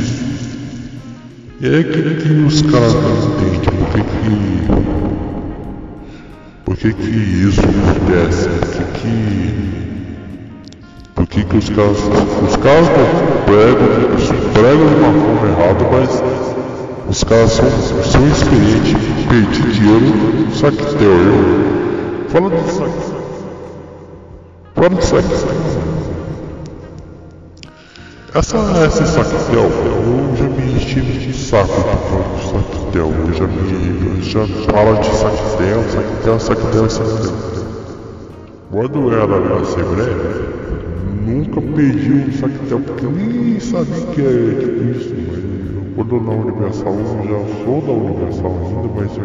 E 1.61 1.66
é 1.66 1.82
que, 1.82 2.14
que 2.16 2.32
os 2.32 2.62
caras 2.62 2.94
não 2.94 3.12
entendem 3.54 3.70
por 3.85 3.88
que 3.94 4.02
que, 4.02 4.30
por 6.64 6.76
que, 6.76 6.92
que 6.94 7.11
isso 7.11 7.61
acontece, 7.61 8.49
por 8.49 8.87
que, 8.92 9.02
que 9.02 9.80
que 11.30 11.44
que 11.44 11.56
os 11.56 11.68
caras. 11.70 11.99
Os 12.42 12.56
caras 12.56 12.88
pregam, 13.47 14.18
se 14.18 14.35
pregam 14.52 14.87
de 14.88 14.94
uma 14.94 15.12
forma 15.12 15.49
errada, 15.49 15.87
mas 15.92 16.23
os 17.09 17.25
caras 17.25 17.52
são, 17.52 17.70
são 18.02 18.26
experientes, 18.28 18.94
perdi 19.28 19.62
dinheiro, 19.73 20.52
saquetel, 20.52 21.09
eu. 21.09 22.28
Fala 22.28 22.50
de 22.50 22.70
saquetel. 22.73 23.20
Fala 24.75 24.90
de 24.90 25.04
saquetel. 25.04 26.20
Essa, 28.33 28.59
esse 28.87 29.05
saquetel, 29.09 29.65
eu 29.65 30.37
já 30.37 30.49
me 30.49 30.77
enchi 30.77 31.01
de 31.01 31.35
saco 31.35 31.67
de 31.67 32.47
saquetel, 32.47 33.11
eu 33.27 33.33
já 33.33 33.47
me. 33.49 34.23
já 34.23 34.47
fala 34.71 35.01
de 35.01 35.07
saquetel, 35.17 35.83
saquetel, 35.89 36.39
saquetel, 36.39 36.91
saquetel. 36.91 37.35
Quando 38.71 39.13
era 39.13 39.27
na 39.27 39.57
Assembleia, 39.57 40.17
nunca 41.27 41.61
pedi 41.61 42.13
um 42.13 42.33
saquetel, 42.33 42.79
porque 42.79 43.05
eu 43.05 43.11
nem 43.11 43.59
sabia 43.59 44.07
que 44.15 44.21
é 44.21 44.55
tipo 44.61 44.85
isso, 44.97 45.15
mas 45.27 45.97
quando 45.97 46.21
na 46.21 46.31
Universal, 46.31 46.95
eu 46.95 47.25
já 47.25 47.65
sou 47.65 47.83
da 47.83 47.93
Universal 47.93 48.53
ainda, 48.65 48.89
mas 48.95 49.17
eu, 49.19 49.25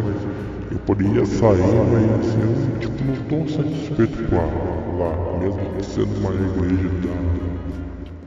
eu 0.72 0.80
poderia 0.80 1.26
sair, 1.28 1.76
mas 1.92 2.36
eu 2.42 2.80
tipo, 2.80 3.04
não 3.04 3.14
estou 3.14 3.48
satisfeito 3.50 4.18
com 4.30 4.36
a, 4.36 5.06
lá, 5.06 5.40
mesmo 5.40 5.60
sendo 5.84 6.18
uma 6.18 6.32
igreja 6.34 6.90
da, 7.04 7.55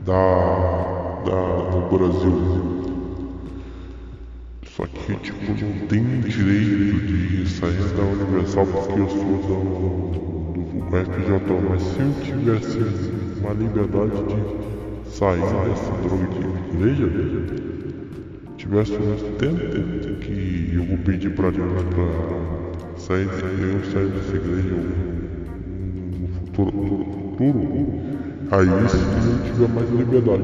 da, 0.09 1.21
da, 1.23 1.69
do 1.69 1.81
Brasil. 1.95 2.37
Só 4.65 4.85
que 4.87 5.15
tipo, 5.17 5.51
não 5.51 5.87
tenho 5.87 6.21
direito 6.21 7.05
de 7.05 7.47
sair 7.47 7.77
da 7.95 8.03
Universal 8.03 8.65
porque 8.65 8.99
eu 8.99 9.09
sou 9.09 9.37
do, 9.45 9.69
do 10.09 10.87
FJ, 10.89 11.29
mas 11.69 11.81
se 11.83 11.99
eu 11.99 12.11
tivesse 12.23 12.79
uma 13.39 13.53
liberdade 13.53 14.17
de 14.25 15.09
sair 15.11 15.41
dessa 15.41 15.91
droga 16.01 16.27
de 16.27 16.39
igreja, 16.75 17.07
tivesse 18.57 18.93
um 18.93 19.35
tempo 19.37 20.19
que 20.21 20.71
eu 20.73 20.83
vou 20.85 20.97
pedir 20.97 21.35
pra 21.35 21.51
Deus 21.51 21.83
pra 21.93 22.97
sair, 22.97 23.27
eu 23.27 23.83
sair 23.91 24.07
dessa 24.07 24.35
igreja 24.35 24.75
no 26.19 26.27
futuro, 26.29 26.71
futuro 27.37 28.28
aí 28.51 28.89
se 28.89 28.97
eu 28.97 29.43
tiver 29.43 29.69
mais 29.69 29.89
liberdade, 29.89 30.43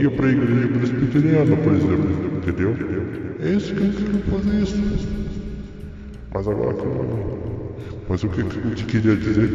ia 0.00 0.10
pra 0.10 0.28
igreja 0.28 0.68
presbiteriana, 0.68 1.56
por 1.56 1.72
exemplo, 1.72 2.36
entendeu? 2.38 2.76
É 3.40 3.50
isso 3.50 3.74
que 3.74 3.80
eu 3.82 3.92
quero 3.92 4.18
fazer 4.30 4.62
isso. 4.62 4.76
Mas 6.32 6.46
agora 6.48 6.74
que 6.74 6.86
não. 6.86 7.40
Mas 8.08 8.22
o 8.24 8.28
que 8.28 8.40
eu 8.40 8.74
te 8.74 8.84
queria 8.84 9.16
dizer 9.16 9.48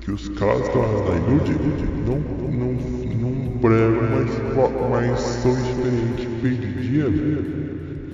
que 0.00 0.10
os 0.10 0.28
caras 0.30 0.68
da, 0.68 1.00
da 1.02 1.14
Yudi 1.16 1.52
não, 2.06 2.18
não, 2.50 2.72
não 2.72 3.58
pregam, 3.60 4.08
mas, 4.10 4.30
mas 4.88 5.20
são 5.20 5.52
experientes 5.60 6.26
perder 6.40 6.72
dinheiro. 6.80 7.14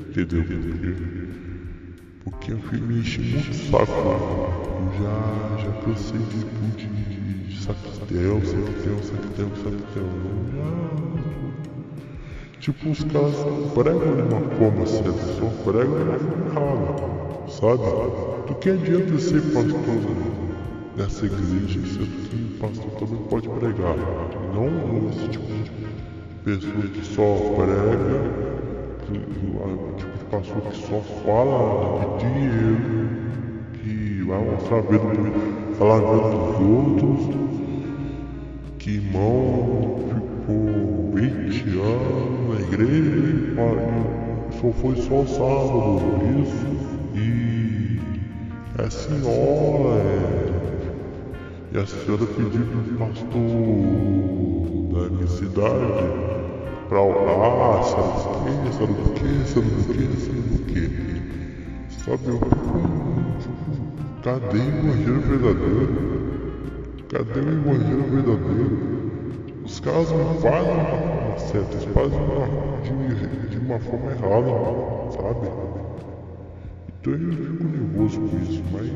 Entendeu? 0.08 0.44
Porque, 0.44 0.94
porque 2.24 2.52
eu 2.52 2.58
me 2.82 3.00
enchi 3.00 3.22
muito 3.22 3.54
saco. 3.54 4.08
Eu 4.78 4.90
já, 4.92 5.56
já 5.56 5.72
cansei 5.84 6.20
de, 6.20 6.44
de, 7.72 7.80
de 7.80 7.96
saquetel, 7.96 8.40
saquetel, 8.44 8.98
saquetel, 9.02 9.48
saquetel. 9.62 10.08
Já. 10.52 11.04
Tipo, 12.64 12.88
os 12.88 13.04
caras 13.04 13.34
pregam 13.74 14.16
de 14.16 14.22
uma 14.22 14.40
forma 14.56 14.86
certa, 14.86 15.12
só 15.12 15.46
pregam 15.70 16.02
uma 16.02 16.18
forma 16.18 16.46
errada, 16.46 17.50
sabe? 17.50 17.84
Do 18.46 18.54
que 18.54 18.70
adianta 18.70 19.18
ser 19.18 19.42
pastor 19.52 19.80
dessa 20.96 21.26
igreja, 21.26 21.80
sendo 21.86 22.28
que 22.30 22.58
pastor 22.58 22.90
também 22.92 23.18
pode 23.28 23.48
pregar. 23.50 23.96
Não 24.54 25.10
esse 25.10 25.28
tipo 25.28 25.46
de 25.46 25.70
pessoa 26.44 26.82
que 26.88 27.04
só 27.04 27.36
prega, 27.54 28.22
tipo 29.98 30.18
de 30.18 30.24
pastor 30.30 30.62
que 30.62 30.76
só 30.88 31.00
fala 31.22 32.16
de 32.16 32.24
dinheiro, 32.24 32.80
que 33.74 34.22
vai 34.22 34.42
mostrar 34.42 34.78
a 34.78 34.80
vida, 34.80 35.04
falar 35.76 35.96
a 35.96 36.00
vida 36.00 36.30
dos 36.30 36.60
outros, 36.60 37.43
irmão 39.14 39.96
ficou 40.08 41.12
20 41.14 41.78
anos 41.78 42.48
na 42.50 42.60
igreja, 42.66 43.54
só 44.60 44.72
foi 44.72 44.96
só 44.96 45.24
sábado, 45.26 46.02
isso, 46.42 46.66
e 47.14 48.00
é 48.78 48.90
senhora, 48.90 50.00
é 50.00 50.54
e 51.72 51.78
a 51.78 51.86
senhora 51.86 52.26
pediu 52.26 52.66
para 52.66 52.78
o 52.78 53.08
pastor 53.08 53.40
da 54.92 55.10
minha 55.10 55.26
cidade 55.26 56.34
para 56.88 57.00
orar, 57.00 57.82
sabe 57.84 58.02
o 58.02 58.34
que, 58.44 58.72
sabe 58.74 58.92
o 58.92 58.94
que, 59.14 59.28
sabe 59.48 59.66
o 59.66 59.84
que, 59.92 60.04
sabe 60.20 60.38
o 60.38 60.58
que. 60.66 60.84
Sabe, 62.04 62.26
eu 62.28 62.38
cadê 64.22 64.58
o 64.58 64.60
evangelho 64.60 65.20
verdadeiro? 65.20 66.14
Cadê 67.08 67.40
o 67.40 67.52
evangelho 67.52 68.04
verdadeiro? 68.10 69.03
Caras 69.84 70.08
fazem 70.08 70.16
uma 70.16 70.34
forma 70.34 71.38
certa, 71.38 71.74
eles 71.74 71.84
fazem 71.92 72.20
de, 72.82 73.48
de 73.50 73.58
uma 73.58 73.78
forma 73.80 74.10
errada, 74.12 74.48
sabe? 75.12 75.48
Então 76.88 77.12
eu 77.12 77.32
fico 77.32 77.64
nervoso 77.64 78.20
com 78.20 78.38
isso, 78.38 78.62
mas 78.72 78.90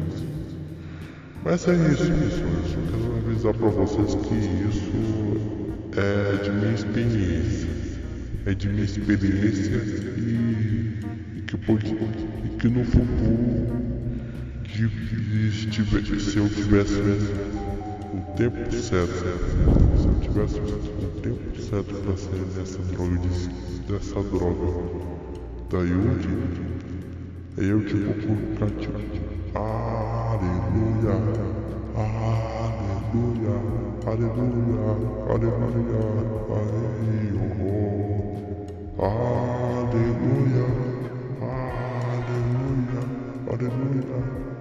mas 1.45 1.69
é 1.69 1.73
isso, 1.73 2.03
isso. 2.03 2.43
Eu 2.43 2.91
quero 2.91 3.17
avisar 3.17 3.55
para 3.55 3.69
vocês 3.69 4.15
que 4.15 4.35
isso 4.35 4.93
é 5.97 6.43
de 6.43 6.51
minha 6.51 6.75
experiência. 6.75 7.69
É 8.47 8.55
de 8.55 8.69
minha 8.69 8.85
experiência 8.85 9.77
e, 10.17 11.01
e 11.37 11.43
que, 11.47 11.57
pode, 11.59 11.87
e 11.87 12.49
que 12.59 12.69
no 12.69 12.85
futuro, 12.85 13.67
de, 14.65 14.89
de, 14.89 16.21
se 16.21 16.37
eu 16.39 16.49
tivesse 16.49 16.99
o 16.99 18.37
tempo 18.37 18.73
certo, 18.73 20.18
tivesse 20.29 20.61
o 20.61 21.21
tempo 21.23 21.61
certo 21.61 21.95
para 21.95 22.17
sair 22.17 22.45
dessa 22.55 22.79
droga, 22.83 23.19
de, 23.19 23.29
dessa 23.87 24.23
droga 24.23 24.67
da 25.71 25.79
Yuji, 25.79 26.39
eu 27.57 27.85
tipo 27.85 28.13
colocar 28.27 28.71
tipo. 28.79 28.99
Aleluia, 29.55 31.15
aleluia, 31.97 33.57
aleluia, 34.07 34.87
aleluia, 35.27 36.01
aleluia, 36.49 37.09
aleluia, 39.89 40.67
aleluia, 43.49 44.17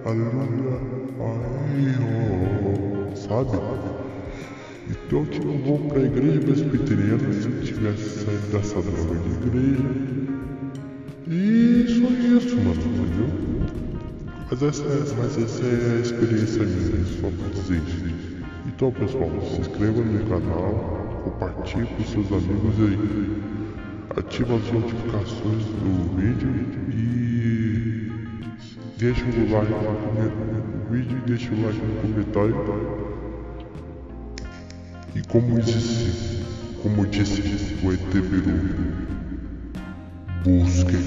aleluia, 0.06 0.76
aleluia, 1.20 3.16
sabe? 3.16 3.87
Então 5.08 5.26
eu 5.32 5.42
não 5.42 5.58
vou 5.64 5.78
para 5.88 6.00
a 6.00 6.04
igreja 6.04 6.38
presbiteriana 6.38 7.32
se 7.32 7.46
eu 7.46 7.62
tivesse 7.62 8.26
saído 8.26 8.46
dessa 8.52 8.82
droga 8.82 9.18
de 9.18 9.30
igreja. 9.46 9.82
E 11.26 11.86
só 11.88 12.10
isso, 12.36 12.56
mano, 12.58 12.74
entendeu? 12.74 13.28
Mas 14.50 14.62
essa, 14.62 14.82
é, 14.82 15.16
mas 15.16 15.38
essa 15.38 15.64
é 15.64 15.96
a 15.96 16.00
experiência 16.00 16.62
minha, 16.62 17.06
só 17.06 17.30
pra 17.30 17.48
dizer. 17.54 17.82
Então 18.66 18.92
pessoal, 18.92 19.30
se 19.50 19.62
inscreva 19.62 19.98
no 19.98 20.12
meu 20.12 20.26
canal, 20.26 21.20
compartilhe 21.24 21.86
com 21.86 22.04
seus 22.04 22.30
amigos 22.30 22.74
aí, 22.78 22.98
ative 24.14 24.54
as 24.56 24.72
notificações 24.72 25.64
do 25.64 26.16
vídeo 26.16 26.50
e 26.92 28.12
deixa 28.98 29.24
o 29.24 29.52
like 29.52 29.72
no 29.72 30.90
vídeo 30.90 31.16
e 31.16 31.28
deixa 31.30 31.50
o 31.54 31.62
like 31.62 31.80
no 31.80 32.02
comentário. 32.02 33.07
E 35.14 35.22
como 35.22 35.58
disse, 35.60 36.44
como 36.82 37.06
disse 37.06 37.42
o 37.82 37.92
ET 37.92 38.12
Biru, 38.12 38.52
busquem 40.44 41.00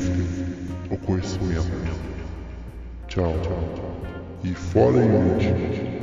o 0.90 0.98
conhecimento. 0.98 1.72
Tchau. 3.08 3.36
E 4.44 4.54
fora 4.54 4.98
Yudi. 4.98 6.02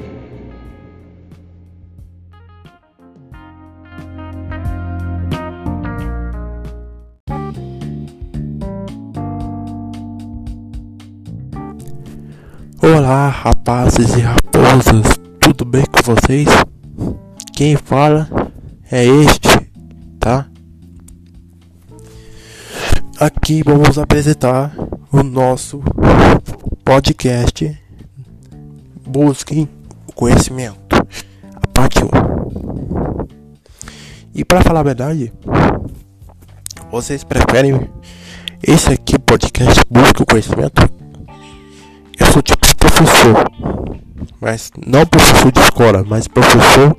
Olá, 12.80 13.28
rapazes 13.28 14.14
e 14.14 14.20
raposas, 14.20 15.18
tudo 15.40 15.64
bem 15.64 15.84
com 15.84 16.14
vocês? 16.14 16.67
Quem 17.58 17.74
fala 17.74 18.30
é 18.88 19.04
este, 19.04 19.48
tá? 20.20 20.46
Aqui 23.18 23.64
vamos 23.64 23.98
apresentar 23.98 24.72
o 25.10 25.24
nosso 25.24 25.82
podcast 26.84 27.76
Busquem 29.04 29.68
o 30.06 30.12
Conhecimento. 30.12 30.78
A 31.52 31.66
parte 31.74 31.98
1. 31.98 33.26
E 34.36 34.44
para 34.44 34.62
falar 34.62 34.78
a 34.78 34.84
verdade, 34.84 35.32
vocês 36.92 37.24
preferem 37.24 37.90
esse 38.62 38.92
aqui 38.92 39.18
podcast 39.18 39.82
Busca 39.90 40.22
o 40.22 40.26
Conhecimento? 40.26 40.88
Eu 42.20 42.26
sou 42.26 42.40
tipo 42.40 42.76
professor, 42.76 43.50
mas 44.40 44.70
não 44.86 45.04
professor 45.04 45.50
de 45.50 45.58
escola, 45.58 46.04
mas 46.06 46.28
professor 46.28 46.96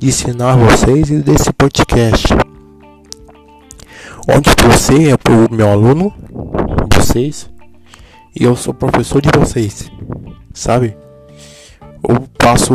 ensinar 0.00 0.56
vocês 0.56 1.10
e 1.10 1.18
desse 1.18 1.52
podcast. 1.52 2.28
Onde 4.28 4.50
você 4.66 5.10
é 5.10 5.14
o 5.14 5.54
meu 5.54 5.68
aluno, 5.68 6.12
vocês, 6.94 7.50
e 8.38 8.44
eu 8.44 8.56
sou 8.56 8.72
professor 8.72 9.20
de 9.20 9.28
vocês, 9.38 9.90
sabe? 10.54 10.96
Eu 12.08 12.20
passo, 12.38 12.72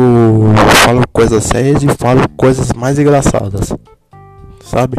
falo 0.84 1.02
coisas 1.12 1.44
sérias 1.44 1.82
e 1.82 1.88
falo 1.88 2.28
coisas 2.36 2.72
mais 2.72 2.98
engraçadas, 2.98 3.72
sabe? 4.64 4.96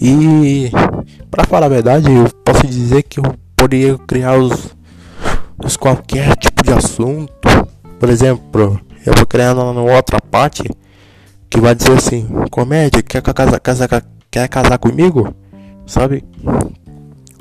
E 0.00 0.70
para 1.30 1.44
falar 1.44 1.66
a 1.66 1.70
verdade, 1.70 2.12
eu 2.12 2.28
posso 2.44 2.66
dizer 2.66 3.02
que 3.02 3.18
eu 3.18 3.24
poderia 3.56 3.96
criar 3.98 4.36
os, 4.36 4.76
os 5.64 5.76
qualquer 5.76 6.36
tipo 6.36 6.62
de 6.62 6.72
assunto. 6.72 7.32
Por 7.98 8.08
exemplo, 8.08 8.80
eu 9.04 9.12
vou 9.14 9.26
criar 9.26 9.54
uma 9.54 9.82
outra 9.82 10.20
parte 10.20 10.62
que 11.50 11.60
vai 11.60 11.74
dizer 11.74 11.92
assim: 11.92 12.26
comédia, 12.50 13.02
quer 13.02 13.22
casar, 13.22 13.60
casar, 13.60 14.04
quer 14.30 14.48
casar 14.48 14.78
comigo? 14.78 15.34
Sabe? 15.86 16.24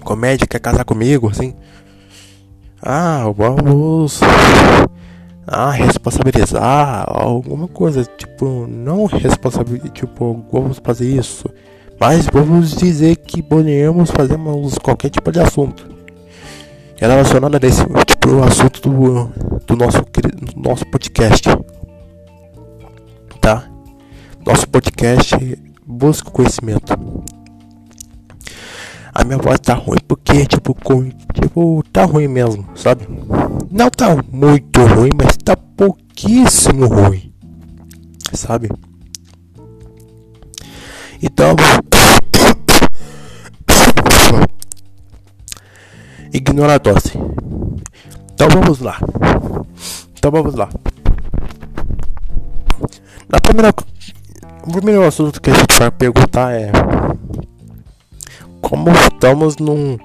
Comédia, 0.04 0.47
quer 0.47 0.60
casar 0.60 0.84
comigo? 0.84 1.30
Assim. 1.30 1.54
Ah, 2.82 3.26
vamos. 3.36 4.19
Ah, 5.47 5.71
responsabilizar 5.71 7.06
alguma 7.08 7.67
coisa, 7.67 8.04
tipo, 8.06 8.67
não 8.67 9.06
responsabilizar, 9.06 9.91
tipo, 9.91 10.45
vamos 10.52 10.80
fazer 10.84 11.08
isso, 11.08 11.50
mas 12.00 12.26
vamos 12.28 12.76
dizer 12.76 13.17
que 13.17 13.41
podemos 13.41 14.12
fazer 14.12 14.38
qualquer 14.82 15.10
tipo 15.10 15.32
de 15.32 15.39
assunto 15.39 16.01
relacionado 17.08 17.56
a 17.56 17.68
esse 17.68 17.84
tipo 18.06 18.44
assunto 18.44 18.82
do, 18.82 19.32
do 19.66 19.76
nosso 19.76 20.02
do 20.02 20.62
nosso 20.62 20.86
podcast, 20.86 21.50
tá? 23.40 23.68
Nosso 24.46 24.68
podcast 24.70 25.36
busca 25.86 26.30
conhecimento. 26.30 26.94
A 29.14 29.24
minha 29.24 29.38
voz 29.38 29.60
tá 29.60 29.74
ruim 29.74 29.98
porque, 30.08 30.46
tipo, 30.46 30.74
com, 30.74 31.10
tipo, 31.34 31.84
tá 31.92 32.06
ruim 32.06 32.28
mesmo, 32.28 32.66
sabe? 32.76 33.08
Não 33.70 33.90
tá 33.90 34.16
muito 34.32 34.80
ruim, 34.86 35.10
mas 35.16 35.36
tá 35.38 35.56
pouquíssimo 35.56 36.88
ruim, 36.88 37.34
sabe? 38.34 38.70
Então, 41.22 41.56
ignora 46.34 46.76
a 46.76 46.80
tosse. 46.80 47.17
Então 48.34 48.48
vamos 48.50 48.80
lá. 48.80 48.98
Então 50.17 50.32
vamos 50.32 50.56
lá. 50.56 50.70
Na 53.30 53.39
primeira, 53.39 53.74
o 54.65 54.72
primeiro 54.72 55.04
assunto 55.06 55.41
que 55.41 55.50
a 55.50 55.54
gente 55.54 55.78
vai 55.78 55.91
perguntar 55.91 56.54
é 56.54 56.72
como 58.62 58.89
estamos 58.91 59.58
num, 59.58 59.98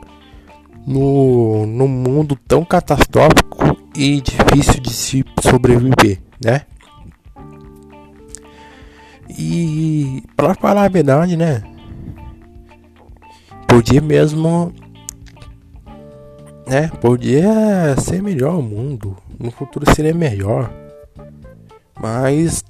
no, 0.87 1.67
num 1.67 1.89
mundo 1.89 2.37
tão 2.47 2.65
catastrófico 2.65 3.77
e 3.97 4.21
difícil 4.21 4.81
de 4.81 4.93
se 4.93 5.25
sobreviver, 5.43 6.21
né? 6.45 6.63
E 9.39 10.23
para 10.37 10.55
falar 10.55 10.85
a 10.85 10.89
verdade, 10.89 11.37
né? 11.37 11.63
Podia 13.67 14.01
mesmo, 14.01 14.73
né? 16.67 16.89
Podia 17.01 17.97
ser 17.99 18.23
melhor 18.23 18.59
o 18.59 18.63
mundo, 18.63 19.17
no 19.39 19.51
futuro 19.51 19.87
seria 19.95 20.15
melhor, 20.15 20.71
mas 21.99 22.65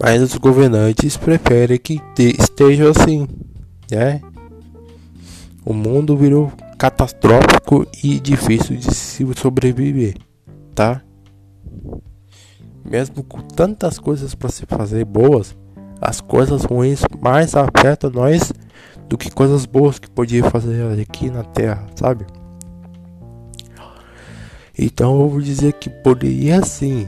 mas 0.00 0.20
os 0.20 0.36
governantes 0.36 1.16
preferem 1.16 1.78
que 1.78 2.00
esteja 2.18 2.90
assim, 2.90 3.28
né? 3.90 4.20
O 5.64 5.72
mundo 5.72 6.16
virou 6.16 6.52
catastrófico 6.76 7.86
e 8.02 8.18
difícil 8.18 8.76
de 8.76 8.92
se 8.92 9.24
sobreviver, 9.36 10.16
tá? 10.74 11.00
Mesmo 12.84 13.22
com 13.22 13.40
tantas 13.40 13.98
coisas 13.98 14.34
para 14.34 14.48
se 14.48 14.66
fazer 14.66 15.04
boas, 15.04 15.56
as 16.00 16.20
coisas 16.20 16.64
ruins 16.64 17.02
mais 17.20 17.54
afetam 17.54 18.10
nós 18.10 18.52
do 19.12 19.18
que 19.18 19.30
coisas 19.30 19.66
boas 19.66 19.98
que 19.98 20.08
podia 20.08 20.42
fazer 20.48 20.98
aqui 20.98 21.28
na 21.28 21.44
Terra, 21.44 21.86
sabe? 21.94 22.24
Então 24.78 25.20
eu 25.20 25.28
vou 25.28 25.38
dizer 25.38 25.74
que 25.74 25.90
poderia 25.90 26.64
sim 26.64 27.06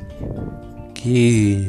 que 0.92 1.66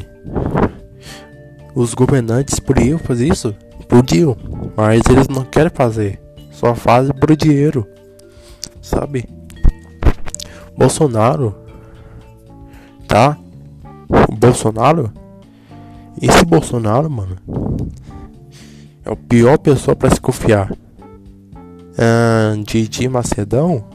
os 1.74 1.94
governantes 1.94 2.60
poderiam 2.60 3.00
fazer 3.00 3.30
isso, 3.30 3.56
podiam, 3.88 4.36
mas 4.76 5.04
eles 5.10 5.30
não 5.30 5.46
querem 5.46 5.72
fazer, 5.74 6.22
só 6.52 6.76
fazem 6.76 7.16
por 7.16 7.34
dinheiro, 7.34 7.88
sabe? 8.82 9.30
Bolsonaro, 10.78 11.56
tá? 13.08 13.38
Bolsonaro, 14.38 15.14
esse 16.22 16.44
Bolsonaro, 16.44 17.10
mano, 17.10 17.38
é 19.06 19.12
o 19.12 19.16
pior 19.16 19.58
pessoa 19.60 19.96
para 19.96 20.10
se 20.10 20.20
confiar. 20.20 20.72
Ah, 21.98 22.56
Didi 22.66 23.08
Macedão 23.08 23.86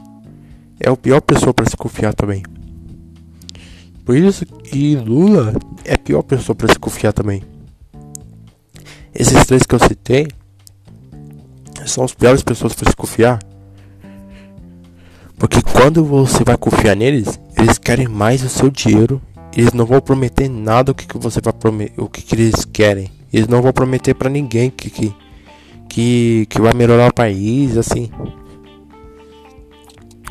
é 0.79 0.89
o 0.89 0.95
pior 0.95 1.21
pessoa 1.21 1.53
para 1.53 1.69
se 1.69 1.75
confiar 1.75 2.13
também. 2.13 2.41
Por 4.05 4.15
isso 4.15 4.45
que 4.45 4.95
Lula 4.95 5.53
é 5.83 5.93
a 5.93 5.97
pior 5.97 6.23
pessoa 6.23 6.55
para 6.55 6.71
se 6.71 6.79
confiar 6.79 7.13
também. 7.13 7.43
Esses 9.13 9.45
três 9.45 9.63
que 9.63 9.75
eu 9.75 9.79
citei 9.79 10.27
são 11.85 12.03
as 12.03 12.13
piores 12.13 12.41
pessoas 12.41 12.73
para 12.73 12.89
se 12.89 12.95
confiar. 12.95 13.39
Porque 15.37 15.61
quando 15.61 16.05
você 16.05 16.43
vai 16.43 16.57
confiar 16.57 16.95
neles, 16.95 17.39
eles 17.57 17.77
querem 17.77 18.07
mais 18.07 18.43
o 18.43 18.49
seu 18.49 18.69
dinheiro. 18.69 19.21
Eles 19.55 19.73
não 19.73 19.85
vão 19.85 19.99
prometer 19.99 20.47
nada 20.47 20.91
o 20.91 20.95
que, 20.95 21.05
que 21.05 21.17
você 21.17 21.41
vai 21.41 21.51
prometer, 21.51 21.99
o 21.99 22.07
que, 22.07 22.21
que 22.21 22.35
eles 22.35 22.63
querem. 22.63 23.11
Eles 23.31 23.47
não 23.47 23.61
vão 23.61 23.71
prometer 23.71 24.13
para 24.13 24.29
ninguém 24.29 24.69
que, 24.69 24.89
que 24.89 25.15
que 25.87 26.45
que 26.49 26.61
vai 26.61 26.73
melhorar 26.73 27.09
o 27.09 27.13
país, 27.13 27.77
assim. 27.77 28.09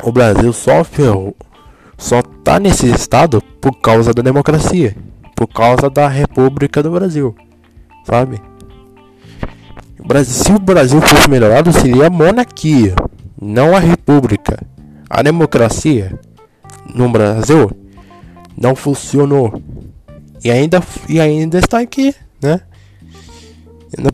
O 0.03 0.11
Brasil 0.11 0.53
sofre, 0.53 1.05
só 1.99 2.23
tá 2.23 2.59
nesse 2.59 2.91
estado 2.91 3.43
por 3.61 3.79
causa 3.81 4.15
da 4.15 4.23
democracia, 4.23 4.97
por 5.37 5.47
causa 5.47 5.91
da 5.91 6.09
República 6.09 6.83
do 6.83 6.91
Brasil, 6.91 7.35
sabe? 8.07 8.41
se 10.25 10.51
o 10.53 10.59
Brasil 10.59 11.01
fosse 11.01 11.29
melhorado, 11.29 11.73
seria 11.73 12.07
a 12.07 12.11
monarquia, 12.11 12.95
não 13.41 13.77
a 13.77 13.79
república. 13.79 14.59
A 15.09 15.23
democracia 15.23 16.19
no 16.95 17.09
Brasil 17.09 17.71
não 18.57 18.75
funcionou 18.75 19.63
e 20.43 20.51
ainda, 20.51 20.83
e 21.09 21.21
ainda 21.21 21.59
está 21.59 21.81
aqui, 21.81 22.15
né? 22.43 22.61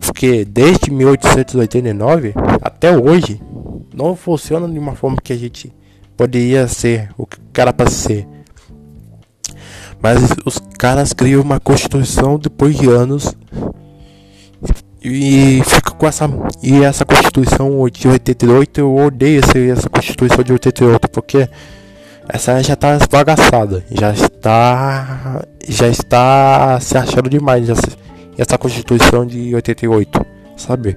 Porque 0.00 0.44
desde 0.44 0.90
1889 0.90 2.34
até 2.62 2.96
hoje 2.96 3.40
não 3.94 4.16
funciona 4.16 4.68
de 4.68 4.78
uma 4.78 4.94
forma 4.94 5.16
que 5.22 5.32
a 5.32 5.36
gente 5.36 5.72
poderia 6.16 6.66
ser 6.66 7.10
o 7.16 7.26
que 7.26 7.38
era 7.60 7.72
para 7.72 7.90
ser. 7.90 8.26
Mas 10.00 10.20
os 10.44 10.58
caras 10.78 11.12
criam 11.12 11.42
uma 11.42 11.58
constituição 11.58 12.38
depois 12.38 12.76
de 12.76 12.88
anos 12.88 13.34
e 15.02 15.62
fica 15.64 15.92
com 15.92 16.06
essa 16.06 16.28
e 16.62 16.82
essa 16.82 17.04
constituição 17.04 17.70
de 17.88 18.08
88 18.08 18.80
eu 18.80 18.96
odeio 18.96 19.40
essa, 19.40 19.88
constituição 19.88 20.42
de 20.42 20.52
88 20.52 21.08
porque 21.10 21.48
essa 22.28 22.60
já 22.60 22.74
está 22.74 22.96
esbagaçada 22.96 23.84
já 23.90 24.10
está 24.12 25.44
já 25.68 25.86
está 25.86 26.80
se 26.80 26.98
achando 26.98 27.30
demais 27.30 27.68
essa, 27.68 27.88
essa 28.36 28.58
constituição 28.58 29.26
de 29.26 29.54
88 29.54 30.26
sabe 30.56 30.96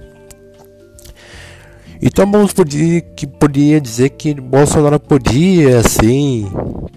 então 2.01 2.29
vamos 2.31 2.53
poder 2.53 3.01
que 3.15 3.27
podia 3.27 3.79
dizer 3.81 4.09
que 4.09 4.33
Bolsonaro 4.33 4.99
podia 4.99 5.83
sim 5.83 6.49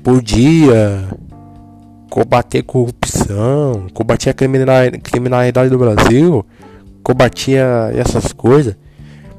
podia 0.02 1.08
combater 2.10 2.62
corrupção 2.62 3.86
combater 3.92 4.30
a 4.30 4.34
criminalidade 4.34 5.70
do 5.70 5.78
Brasil 5.78 6.44
combatia 7.02 7.90
essas 7.94 8.32
coisas. 8.32 8.76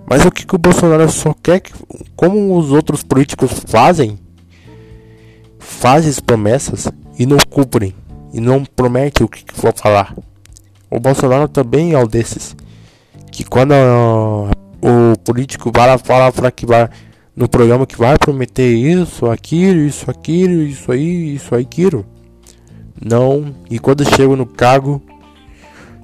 Mas 0.06 0.26
o 0.26 0.32
que, 0.32 0.46
que 0.46 0.56
o 0.56 0.60
Bolsonaro 0.60 1.10
só 1.10 1.34
quer 1.42 1.62
que, 1.62 1.72
como 2.16 2.58
os 2.58 2.72
outros 2.72 3.04
políticos 3.04 3.52
fazem, 3.66 4.20
fazem 5.58 6.14
promessas 6.26 6.90
e 7.18 7.26
não 7.26 7.38
cumprem 7.50 7.96
e 8.34 8.42
não 8.42 8.66
promete 8.66 9.24
o 9.24 9.30
que, 9.30 9.46
que 9.46 9.54
for 9.54 9.74
falar. 9.74 10.14
O 10.94 11.00
Bolsonaro 11.00 11.48
também 11.48 11.94
é 11.94 11.98
um 11.98 12.06
desses. 12.06 12.56
Que 13.32 13.44
quando 13.44 13.72
uh, 13.72 14.52
o 14.80 15.18
político 15.18 15.72
vai 15.74 15.88
lá 15.88 15.98
falar 15.98 16.32
para 16.32 16.52
que 16.52 16.68
vai 16.68 16.88
no 17.36 17.50
programa 17.50 17.88
que 17.88 17.98
vai 17.98 18.16
prometer 18.16 18.72
isso, 18.76 19.26
aquilo, 19.26 19.80
isso, 19.80 20.12
aquilo, 20.12 20.62
isso 20.62 20.92
aí, 20.92 21.34
isso 21.34 21.56
aí, 21.56 21.64
aquilo. 21.64 22.06
Não, 23.04 23.56
e 23.72 23.80
quando 23.80 24.08
chegam 24.08 24.36
no 24.36 24.46
cargo, 24.46 25.02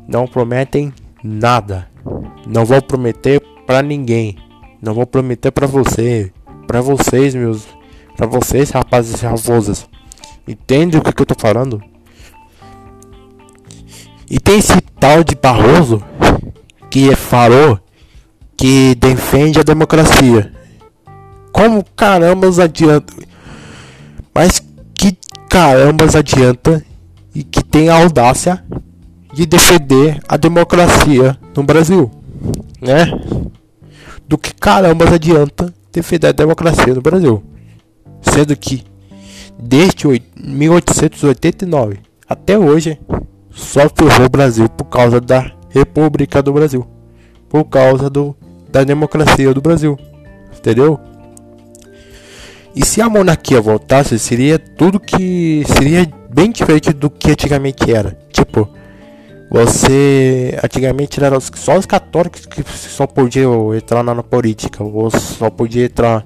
não 0.08 0.26
prometem 0.26 0.92
nada. 1.24 1.88
Não 2.48 2.66
vou 2.66 2.82
prometer 2.82 3.40
para 3.68 3.84
ninguém. 3.84 4.38
Não 4.82 4.96
vou 4.96 5.06
prometer 5.06 5.52
para 5.52 5.68
você, 5.68 6.32
para 6.66 6.82
vocês, 6.82 7.36
meus, 7.36 7.68
para 8.18 8.26
vocês, 8.26 8.72
rapazes 8.72 9.22
e 9.22 9.26
raposas. 9.26 9.88
Entende 10.48 10.98
o 10.98 11.02
que, 11.02 11.14
que 11.14 11.22
eu 11.22 11.28
tô 11.28 11.36
falando? 11.38 11.80
E 14.30 14.40
tem 14.40 14.60
esse 14.60 14.80
tal 15.00 15.24
de 15.24 15.36
Barroso 15.36 16.04
que 16.90 17.16
falou 17.16 17.80
que 18.56 18.94
defende 18.96 19.60
a 19.60 19.64
democracia. 19.64 20.52
Como 21.52 21.84
carambas 21.96 22.60
adianta? 22.60 23.14
Mas 24.34 24.62
que 24.94 25.18
carambas 25.50 26.16
adianta 26.16 26.84
e 27.34 27.44
que 27.44 27.64
tem 27.64 27.90
a 27.90 27.98
audácia 27.98 28.64
de 29.34 29.46
defender 29.46 30.20
a 30.28 30.38
democracia 30.38 31.38
no 31.56 31.64
Brasil, 31.64 32.12
né? 32.82 33.06
Do 34.28 34.38
que 34.38 34.54
carambas 34.54 35.12
adianta 35.12 35.74
defender 35.92 36.28
a 36.28 36.32
democracia 36.32 36.94
no 36.94 37.02
Brasil, 37.02 37.44
sendo 38.22 38.56
que 38.56 38.84
desde 39.58 40.06
1889 40.38 42.00
até 42.28 42.58
hoje 42.58 43.00
só 43.50 43.82
ferrou 43.90 44.26
o 44.26 44.30
Brasil 44.30 44.68
por 44.70 44.86
causa 44.86 45.20
da 45.20 45.52
República 45.70 46.42
do 46.42 46.54
Brasil, 46.54 46.86
por 47.48 47.66
causa 47.66 48.10
do, 48.10 48.36
da 48.72 48.84
democracia 48.84 49.54
do 49.54 49.62
Brasil, 49.62 49.98
entendeu? 50.58 51.00
E 52.76 52.86
se 52.86 53.02
a 53.02 53.10
monarquia 53.10 53.60
voltasse, 53.60 54.18
seria 54.20 54.60
tudo 54.60 55.00
que 55.00 55.64
seria 55.66 56.08
bem 56.34 56.52
diferente 56.52 56.94
do 56.94 57.10
que 57.10 57.32
antigamente 57.32 57.92
era. 57.92 58.18
Tipo, 58.32 58.70
você 59.50 60.58
antigamente 60.64 61.22
era 61.24 61.40
só 61.40 61.78
os 61.78 61.86
católicos 61.86 62.46
que 62.46 62.64
só 62.72 63.08
podiam 63.08 63.74
entrar 63.74 64.04
na 64.04 64.22
política, 64.22 64.84
ou 64.84 65.10
só 65.10 65.50
podia 65.50 65.86
entrar 65.86 66.26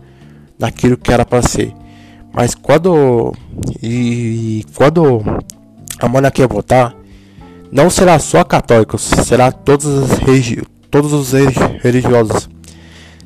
naquilo 0.60 0.98
que 0.98 1.12
era 1.12 1.26
para 1.26 1.42
ser. 1.42 1.74
Mas 2.34 2.54
quando 2.54 3.34
e 3.82 4.66
quando 4.76 5.22
a 6.00 6.08
monarquia 6.08 6.48
voltar, 6.48 6.94
não 7.74 7.90
será 7.90 8.20
só 8.20 8.44
católicos, 8.44 9.02
será 9.02 9.52
todos 9.52 9.86
os 9.86 10.12
regi 10.20 10.62
todos 10.94 11.12
os 11.12 11.32
religiosos. 11.82 12.48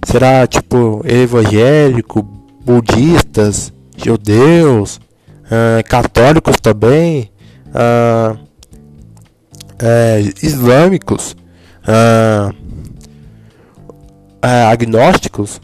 Será 0.05 0.47
tipo 0.47 1.01
evangélico, 1.05 2.23
budistas, 2.63 3.73
judeus, 3.97 5.01
uh, 5.47 5.83
católicos 5.89 6.55
também, 6.62 7.29
uh, 7.67 8.36
uh, 8.36 10.33
islâmicos, 10.41 11.36
agnósticos, 14.41 15.60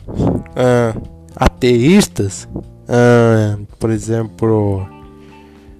ateístas, 1.37 2.49
por 3.79 3.91
exemplo, 3.91 4.85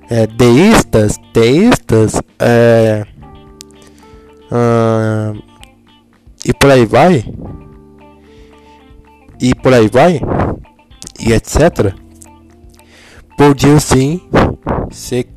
é, 0.10 0.28
deístas, 0.28 1.18
teístas, 1.32 2.22
é, 2.40 3.06
e 6.46 6.54
por 6.54 6.72
aí 6.72 6.86
vai, 6.86 7.26
e 9.42 9.56
por 9.56 9.74
aí 9.74 9.88
vai, 9.88 10.22
e 11.20 11.34
etc., 11.34 11.94
podiam 13.38 13.80
sim 13.80 14.22
ser 14.92 15.28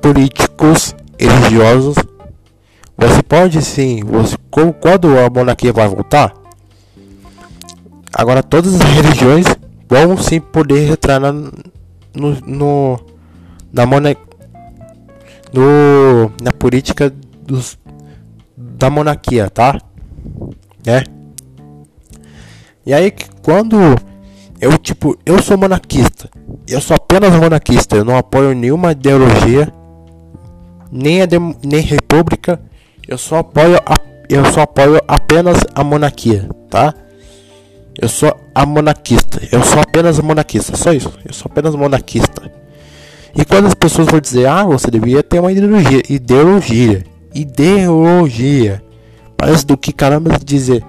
políticos 0.00 0.94
religiosos. 1.18 1.96
Você 2.96 3.22
pode 3.22 3.62
sim, 3.62 4.02
você, 4.04 4.36
quando 4.50 5.18
a 5.18 5.30
monarquia 5.30 5.72
vai 5.72 5.88
voltar, 5.88 6.34
agora 8.12 8.42
todas 8.42 8.74
as 8.74 8.80
religiões 8.80 9.46
vão 9.88 10.16
sim 10.16 10.40
poder 10.40 10.90
entrar 10.90 11.18
na, 11.18 11.32
no, 11.32 11.52
no 12.46 13.00
na 13.72 13.86
mona, 13.86 14.14
no, 15.52 16.30
na 16.42 16.52
política 16.52 17.12
dos, 17.42 17.78
da 18.56 18.90
monarquia, 18.90 19.48
tá? 19.50 19.80
Né? 20.84 21.04
E 22.84 22.94
aí 22.94 23.12
quando 23.42 23.76
eu 24.60 24.76
tipo, 24.76 25.18
eu 25.24 25.40
sou 25.42 25.56
monarquista. 25.56 26.28
Eu 26.68 26.80
sou 26.80 26.94
apenas 26.94 27.34
monarquista. 27.34 27.96
Eu 27.96 28.04
não 28.04 28.16
apoio 28.16 28.54
nenhuma 28.54 28.92
ideologia, 28.92 29.72
nem 30.92 31.22
a 31.22 31.26
nem 31.64 31.80
república. 31.80 32.60
Eu 33.08 33.16
só 33.16 33.38
apoio 33.38 33.76
a, 33.76 33.94
eu 34.28 34.44
só 34.52 34.62
apoio 34.62 35.00
apenas 35.08 35.58
a 35.74 35.82
monarquia, 35.82 36.48
tá? 36.68 36.94
Eu 38.00 38.08
sou 38.08 38.34
a 38.54 38.66
monarquista. 38.66 39.40
Eu 39.50 39.62
sou 39.62 39.80
apenas 39.80 40.18
monarquista. 40.20 40.76
Só 40.76 40.92
isso. 40.92 41.12
Eu 41.24 41.32
sou 41.32 41.50
apenas 41.50 41.74
monarquista. 41.74 42.59
E 43.34 43.44
quando 43.44 43.66
as 43.66 43.74
pessoas 43.74 44.08
vão 44.08 44.20
dizer, 44.20 44.46
ah, 44.46 44.64
você 44.64 44.90
devia 44.90 45.22
ter 45.22 45.38
uma 45.38 45.52
ideologia, 45.52 46.02
ideologia, 46.08 47.04
ideologia, 47.34 48.82
parece 49.36 49.64
do 49.64 49.76
que 49.76 49.92
caramba 49.92 50.36
dizer, 50.44 50.84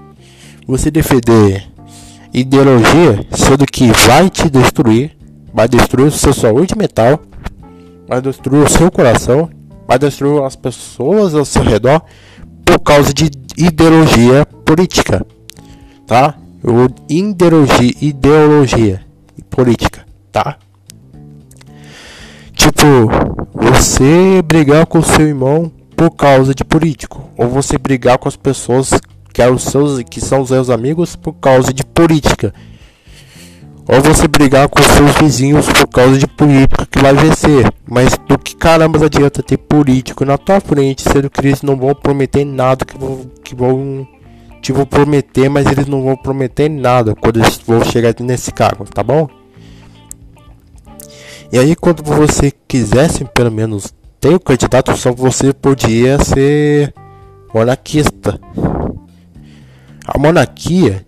você 0.67 0.89
defender 0.89 1.71
ideologia, 2.34 3.25
sendo 3.32 3.65
que 3.65 3.91
vai 4.08 4.30
te 4.30 4.49
destruir, 4.49 5.15
vai 5.54 5.67
destruir 5.67 6.08
o 6.08 6.12
seu 6.12 6.34
saúde 6.34 6.75
mental, 6.77 7.19
vai 8.08 8.21
destruir 8.21 8.63
o 8.63 8.69
seu 8.69 8.89
coração, 8.89 9.49
vai 9.88 9.99
destruir 9.99 10.41
as 10.43 10.56
pessoas 10.56 11.36
ao 11.36 11.45
seu 11.45 11.63
redor 11.63 12.01
por 12.65 12.80
causa 12.80 13.13
de 13.13 13.30
ideologia 13.58 14.45
política, 14.65 15.25
tá? 16.08 16.36
Ideologia, 17.10 17.93
ideologia 18.01 19.01
política, 19.49 20.06
tá? 20.32 20.58
Tipo, 22.62 23.10
você 23.56 24.39
brigar 24.43 24.86
com 24.86 25.02
seu 25.02 25.28
irmão 25.28 25.71
por 25.97 26.12
causa 26.12 26.54
de 26.54 26.63
político, 26.63 27.28
ou 27.36 27.47
você 27.50 27.76
brigar 27.76 28.19
com 28.19 28.28
as 28.28 28.36
pessoas 28.36 28.91
que, 29.34 29.41
seus, 29.58 30.04
que 30.04 30.21
são 30.21 30.41
os 30.41 30.50
seus 30.50 30.69
amigos 30.69 31.15
por 31.15 31.34
causa 31.34 31.74
de 31.74 31.84
política. 31.84 32.54
Ou 33.88 34.00
você 34.00 34.28
brigar 34.28 34.69
com 34.69 34.80
seus 34.80 35.12
vizinhos 35.15 35.65
por 35.65 35.88
causa 35.88 36.19
de 36.19 36.28
política 36.28 36.86
que 36.86 37.00
vai 37.00 37.15
vencer. 37.15 37.67
Mas 37.89 38.15
do 38.28 38.38
que 38.38 38.56
caramba 38.56 39.04
adianta 39.04 39.41
ter 39.41 39.58
político 39.58 40.24
na 40.24 40.38
tua 40.38 40.60
frente, 40.60 41.02
sendo 41.02 41.32
que 41.32 41.39
eles 41.39 41.63
não 41.63 41.76
vão 41.76 41.95
prometer 41.95 42.45
nada 42.45 42.86
que 42.86 42.95
vão, 42.95 43.21
que 43.43 43.56
vão 43.56 44.08
te 44.62 44.71
vão 44.71 44.86
prometer, 44.86 45.50
mas 45.50 45.65
eles 45.65 45.88
não 45.88 46.04
vão 46.04 46.15
prometer 46.15 46.69
nada 46.69 47.15
quando 47.15 47.38
eles 47.38 47.60
vão 47.65 47.84
chegar 47.84 48.13
nesse 48.19 48.52
cargo, 48.52 48.86
tá 48.86 49.02
bom? 49.02 49.40
E 51.51 51.59
aí 51.59 51.75
quando 51.75 52.01
você 52.01 52.51
quisesse 52.67 53.25
pelo 53.25 53.51
menos 53.51 53.93
ter 54.19 54.33
o 54.33 54.39
candidato, 54.39 54.95
só 54.95 55.11
você 55.11 55.53
podia 55.53 56.17
ser 56.23 56.93
monarquista. 57.53 58.39
A 60.05 60.17
monarquia 60.17 61.05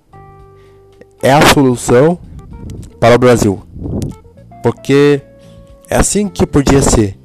é 1.22 1.32
a 1.32 1.42
solução 1.46 2.20
para 3.00 3.16
o 3.16 3.20
Brasil. 3.20 3.62
Porque 4.62 5.22
é 5.90 5.96
assim 5.96 6.28
que 6.28 6.46
podia 6.46 6.82
ser. 6.82 7.18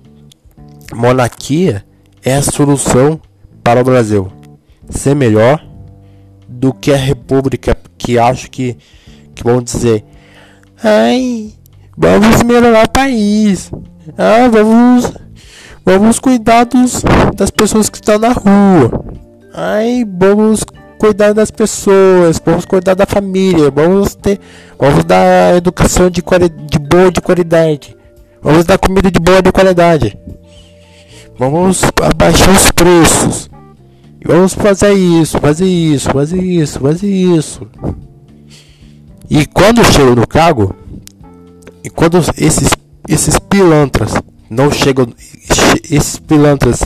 Monarquia 0.94 1.84
é 2.24 2.34
a 2.34 2.42
solução 2.42 3.20
para 3.62 3.80
o 3.80 3.84
Brasil. 3.84 4.30
Ser 4.88 5.14
melhor 5.14 5.66
do 6.48 6.72
que 6.72 6.92
a 6.92 6.96
república 6.96 7.76
que 7.96 8.18
acho 8.18 8.50
que, 8.50 8.76
que 9.34 9.44
vão 9.44 9.60
dizer 9.60 10.04
ai 10.82 11.52
vamos 11.98 12.42
melhorar 12.44 12.86
o 12.86 12.90
país. 12.90 13.70
Ah 14.16 14.48
vamos 14.50 15.12
vamos 15.84 16.18
cuidar 16.18 16.64
dos, 16.64 17.02
das 17.34 17.50
pessoas 17.50 17.90
que 17.90 17.96
estão 17.96 18.18
na 18.18 18.32
rua. 18.32 19.04
Ai 19.52 20.04
vamos 20.06 20.64
cuidar 20.98 21.32
das 21.32 21.50
pessoas, 21.50 22.40
vamos 22.44 22.64
cuidar 22.64 22.94
da 22.94 23.06
família, 23.06 23.70
vamos 23.70 24.14
ter, 24.14 24.40
vamos 24.78 25.04
dar 25.04 25.56
educação 25.56 26.10
de, 26.10 26.22
de 26.22 26.78
boa 26.78 27.10
de 27.10 27.20
qualidade, 27.20 27.96
vamos 28.42 28.64
dar 28.64 28.78
comida 28.78 29.08
de 29.10 29.20
boa 29.20 29.40
de 29.40 29.52
qualidade, 29.52 30.18
vamos 31.38 31.82
abaixar 32.02 32.50
os 32.50 32.72
preços, 32.72 33.48
vamos 34.24 34.54
fazer 34.54 34.92
isso, 34.92 35.38
fazer 35.38 35.66
isso, 35.66 36.10
fazer 36.10 36.42
isso, 36.42 36.80
fazer 36.80 37.10
isso. 37.10 37.66
E 39.30 39.46
quando 39.46 39.84
chego 39.84 40.16
no 40.16 40.26
cargo, 40.26 40.74
e 41.84 41.90
quando 41.90 42.18
esses 42.36 42.70
esses 43.08 43.38
pilantras 43.38 44.12
não 44.50 44.70
chegam, 44.70 45.06
esses 45.90 46.18
pilantras 46.18 46.80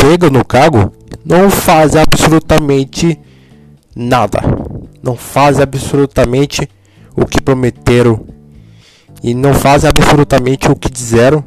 chega 0.00 0.28
no 0.28 0.44
cargo 0.44 0.92
não 1.24 1.50
faz 1.50 1.96
absolutamente 1.96 3.18
nada. 3.94 4.40
Não 5.02 5.16
faz 5.16 5.58
absolutamente 5.58 6.68
o 7.16 7.24
que 7.24 7.40
prometeram 7.40 8.26
e 9.22 9.34
não 9.34 9.54
faz 9.54 9.84
absolutamente 9.84 10.70
o 10.70 10.76
que 10.76 10.90
disseram, 10.90 11.42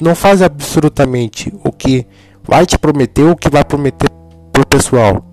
não 0.00 0.14
faz 0.14 0.42
absolutamente 0.42 1.52
o 1.64 1.70
que 1.70 2.06
vai 2.42 2.66
te 2.66 2.76
prometer, 2.76 3.22
o 3.22 3.36
que 3.36 3.48
vai 3.48 3.64
prometer 3.64 4.10
pro 4.52 4.66
pessoal. 4.66 5.24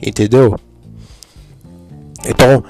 Entendeu? 0.00 0.58
Então, 2.26 2.64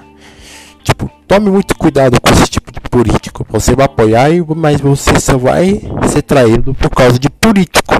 tipo, 0.82 1.10
tome 1.26 1.50
muito 1.50 1.76
cuidado 1.76 2.20
com 2.20 2.30
esse 2.30 2.48
tipo 2.48 2.65
político. 2.96 3.46
Você 3.50 3.76
vai 3.76 3.84
apoiar, 3.84 4.30
mas 4.56 4.80
você 4.80 5.20
só 5.20 5.36
vai 5.36 5.82
ser 6.08 6.22
traído 6.22 6.74
por 6.74 6.88
causa 6.88 7.18
de 7.18 7.28
político. 7.28 7.94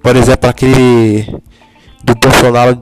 Por 0.00 0.14
exemplo, 0.14 0.48
aquele 0.48 1.22
do 2.04 2.14
Bolsonaro 2.14 2.80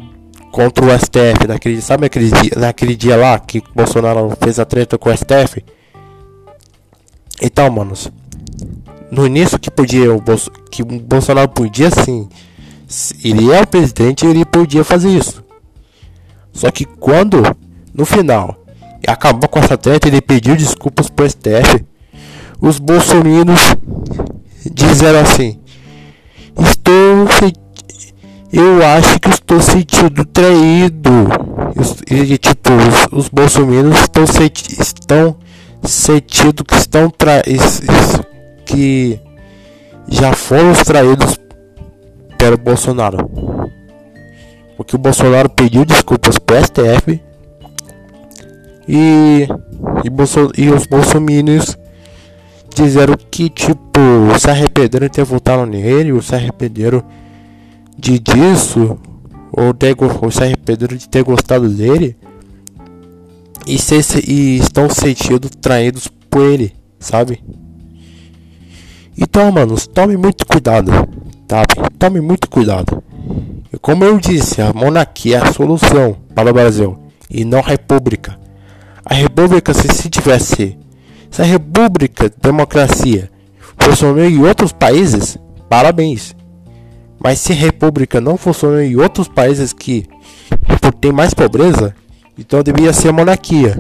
contra 0.53 0.85
o 0.85 0.99
STF, 0.99 1.47
naquele, 1.49 1.81
sabe 1.81 2.07
aquele 2.07 2.31
dia, 2.31 2.53
naquele 2.57 2.95
dia 2.95 3.17
lá 3.17 3.39
que 3.39 3.59
o 3.59 3.63
Bolsonaro 3.75 4.37
fez 4.43 4.59
a 4.59 4.67
treta 4.67 4.99
com 4.99 5.09
o 5.09 5.17
STF? 5.17 5.65
Então, 7.41 7.71
manos, 7.71 8.11
no 9.11 9.27
início 9.27 9.59
que 9.59 9.71
podia 9.71 10.13
o 10.13 10.21
Bolso, 10.21 10.51
que 10.71 10.83
o 10.83 10.85
Bolsonaro 10.85 11.49
podia 11.49 11.91
sim, 11.91 12.29
ele 13.25 13.51
é 13.51 13.63
o 13.63 13.67
presidente, 13.67 14.27
ele 14.27 14.45
podia 14.45 14.85
fazer 14.85 15.09
isso. 15.09 15.43
Só 16.53 16.71
que 16.71 16.85
quando 16.85 17.43
no 17.95 18.05
final 18.05 18.61
acabou 19.07 19.49
com 19.49 19.59
essa 19.59 19.77
treta, 19.77 20.09
ele 20.09 20.21
pediu 20.21 20.57
desculpas 20.57 21.09
pro 21.09 21.29
STF. 21.29 21.85
Os 22.61 22.79
bolsominions 22.79 23.77
disseram 24.73 25.21
assim: 25.21 25.59
Estou 26.59 27.27
eu 28.53 28.85
acho 28.85 29.21
que 29.21 29.29
estou 29.29 29.61
sentindo 29.61 30.25
traído. 30.25 31.11
E, 32.11 32.37
tipo, 32.37 32.73
os, 33.13 33.29
os 33.29 33.31
estão, 33.93 34.25
estão 34.81 35.37
sentido 35.85 36.65
que 36.65 36.75
estão 36.75 37.09
tra 37.11 37.43
que 38.67 39.21
já 40.09 40.33
foram 40.33 40.73
traídos 40.75 41.39
pelo 42.37 42.59
Bolsonaro. 42.59 43.31
Porque 44.77 44.97
o 44.97 44.99
Bolsonaro 44.99 45.49
pediu 45.51 45.85
desculpas 45.85 46.39
pro 46.39 46.57
STF 46.57 47.21
e, 48.93 49.47
e, 50.05 50.11
Bolso, 50.11 50.51
e 50.59 50.69
os 50.69 50.85
bolsominions 50.85 51.79
disseram 52.75 53.15
que 53.31 53.49
tipo 53.49 54.01
se 54.37 54.51
arrependeram 54.51 55.07
de 55.07 55.13
ter 55.13 55.25
votado 55.25 55.65
nele, 55.65 56.13
ou 56.13 56.21
se 56.21 56.35
arrependeram 56.35 57.01
de 57.97 58.19
disso, 58.19 58.99
ou, 59.53 59.73
ter, 59.73 59.95
ou 60.21 60.31
se 60.33 60.43
arrependeram 60.43 60.97
de 60.97 61.09
ter 61.09 61.23
gostado 61.23 61.69
dele 61.69 62.17
e, 63.65 63.79
se, 63.79 63.95
e 64.29 64.57
estão 64.57 64.91
sentindo 64.91 65.49
traídos 65.49 66.09
por 66.29 66.43
ele, 66.43 66.73
sabe? 66.99 67.45
Então, 69.17 69.53
manos, 69.53 69.87
tome 69.87 70.17
muito 70.17 70.45
cuidado, 70.45 70.91
tá? 71.47 71.63
Tome 71.97 72.21
muito 72.21 72.51
cuidado. 72.51 73.01
E 73.73 73.79
como 73.79 74.03
eu 74.03 74.19
disse, 74.19 74.61
a 74.61 74.73
monarquia 74.73 75.37
é 75.37 75.49
a 75.49 75.53
solução 75.53 76.17
para 76.35 76.51
o 76.51 76.53
Brasil 76.53 76.99
e 77.31 77.45
não 77.45 77.61
a 77.61 77.63
república. 77.63 78.40
A 79.05 79.15
república, 79.15 79.73
se, 79.73 79.89
se 79.89 80.11
tivesse, 80.11 80.79
se 81.31 81.43
a 81.43 81.45
república, 81.45 82.31
democracia, 82.43 83.31
funcionou 83.79 84.25
em 84.25 84.45
outros 84.45 84.73
países, 84.73 85.39
parabéns. 85.69 86.35
Mas 87.23 87.39
se 87.39 87.53
a 87.53 87.57
república 87.57 88.21
não 88.21 88.37
funcionou 88.37 88.81
em 88.81 88.97
outros 88.97 89.29
países 89.29 89.73
que 89.73 90.07
tem 91.01 91.13
mais 91.13 91.33
pobreza, 91.33 91.95
então 92.39 92.63
deveria 92.63 92.93
ser 92.93 93.09
a 93.09 93.13
monarquia. 93.13 93.77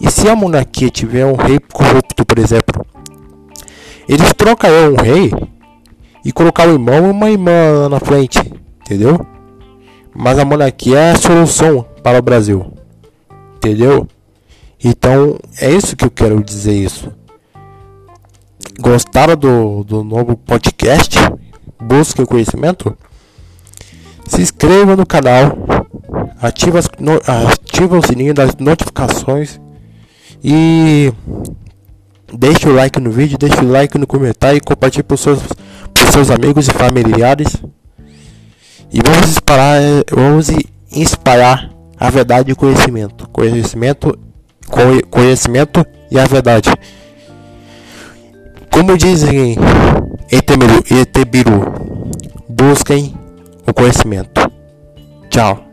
E 0.00 0.10
se 0.10 0.28
a 0.28 0.34
monarquia 0.34 0.90
tiver 0.90 1.24
um 1.24 1.36
rei 1.36 1.60
corrupto, 1.72 2.24
por 2.24 2.38
exemplo, 2.38 2.84
eles 4.08 4.32
trocariam 4.34 4.94
um 4.94 4.96
rei 4.96 5.32
e 6.24 6.32
colocar 6.32 6.66
um 6.68 6.72
irmão 6.72 7.06
e 7.06 7.10
uma 7.10 7.30
irmã 7.30 7.88
na 7.88 8.00
frente, 8.00 8.38
entendeu? 8.80 9.24
Mas 10.14 10.38
a 10.38 10.44
monarquia 10.44 10.98
é 10.98 11.10
a 11.12 11.16
solução 11.16 11.86
para 12.02 12.18
o 12.18 12.22
Brasil, 12.22 12.72
entendeu? 13.56 14.06
Então 14.84 15.38
é 15.60 15.70
isso 15.70 15.96
que 15.96 16.04
eu 16.04 16.10
quero 16.10 16.42
dizer 16.42 16.74
isso. 16.74 17.12
Gostaram 18.80 19.36
do, 19.36 19.84
do 19.84 20.02
novo 20.02 20.36
podcast? 20.36 21.16
Busque 21.80 22.22
o 22.22 22.26
conhecimento? 22.26 22.96
Se 24.26 24.40
inscreva 24.40 24.96
no 24.96 25.06
canal 25.06 25.56
ativa, 26.40 26.78
as, 26.78 26.88
no, 26.98 27.12
ativa 27.14 27.98
o 27.98 28.06
sininho 28.06 28.34
das 28.34 28.56
notificações 28.56 29.60
e 30.42 31.12
deixe 32.32 32.68
o 32.68 32.74
like 32.74 32.98
no 32.98 33.10
vídeo, 33.10 33.38
deixe 33.38 33.60
o 33.60 33.70
like 33.70 33.96
no 33.98 34.06
comentário 34.06 34.56
e 34.56 34.60
compartilhe 34.60 35.04
para 35.04 35.14
os 35.14 35.20
seus, 35.20 35.40
seus 36.10 36.30
amigos 36.30 36.66
e 36.66 36.72
familiares. 36.72 37.62
E 38.92 39.00
vamos 39.00 39.30
espalhar, 39.30 39.80
vamos 40.10 40.48
espalhar 40.90 41.70
a 41.98 42.10
verdade 42.10 42.50
e 42.50 42.52
o 42.52 42.56
conhecimento. 42.56 43.28
Conhecimento, 43.28 44.18
conhecimento 45.10 45.86
e 46.10 46.18
a 46.18 46.24
verdade. 46.24 46.70
Como 48.70 48.96
dizem 48.96 49.56
Etebiru, 50.30 50.82
Etebiru 50.90 51.72
busquem 52.48 53.14
o 53.66 53.72
conhecimento. 53.72 54.50
Tchau 55.28 55.72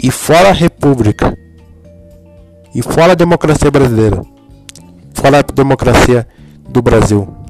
e 0.00 0.10
fora 0.10 0.50
a 0.50 0.52
República, 0.52 1.36
e 2.74 2.82
fora 2.82 3.12
a 3.12 3.16
democracia 3.16 3.70
brasileira, 3.70 4.22
fora 5.14 5.40
a 5.40 5.42
democracia 5.42 6.26
do 6.68 6.80
Brasil. 6.80 7.41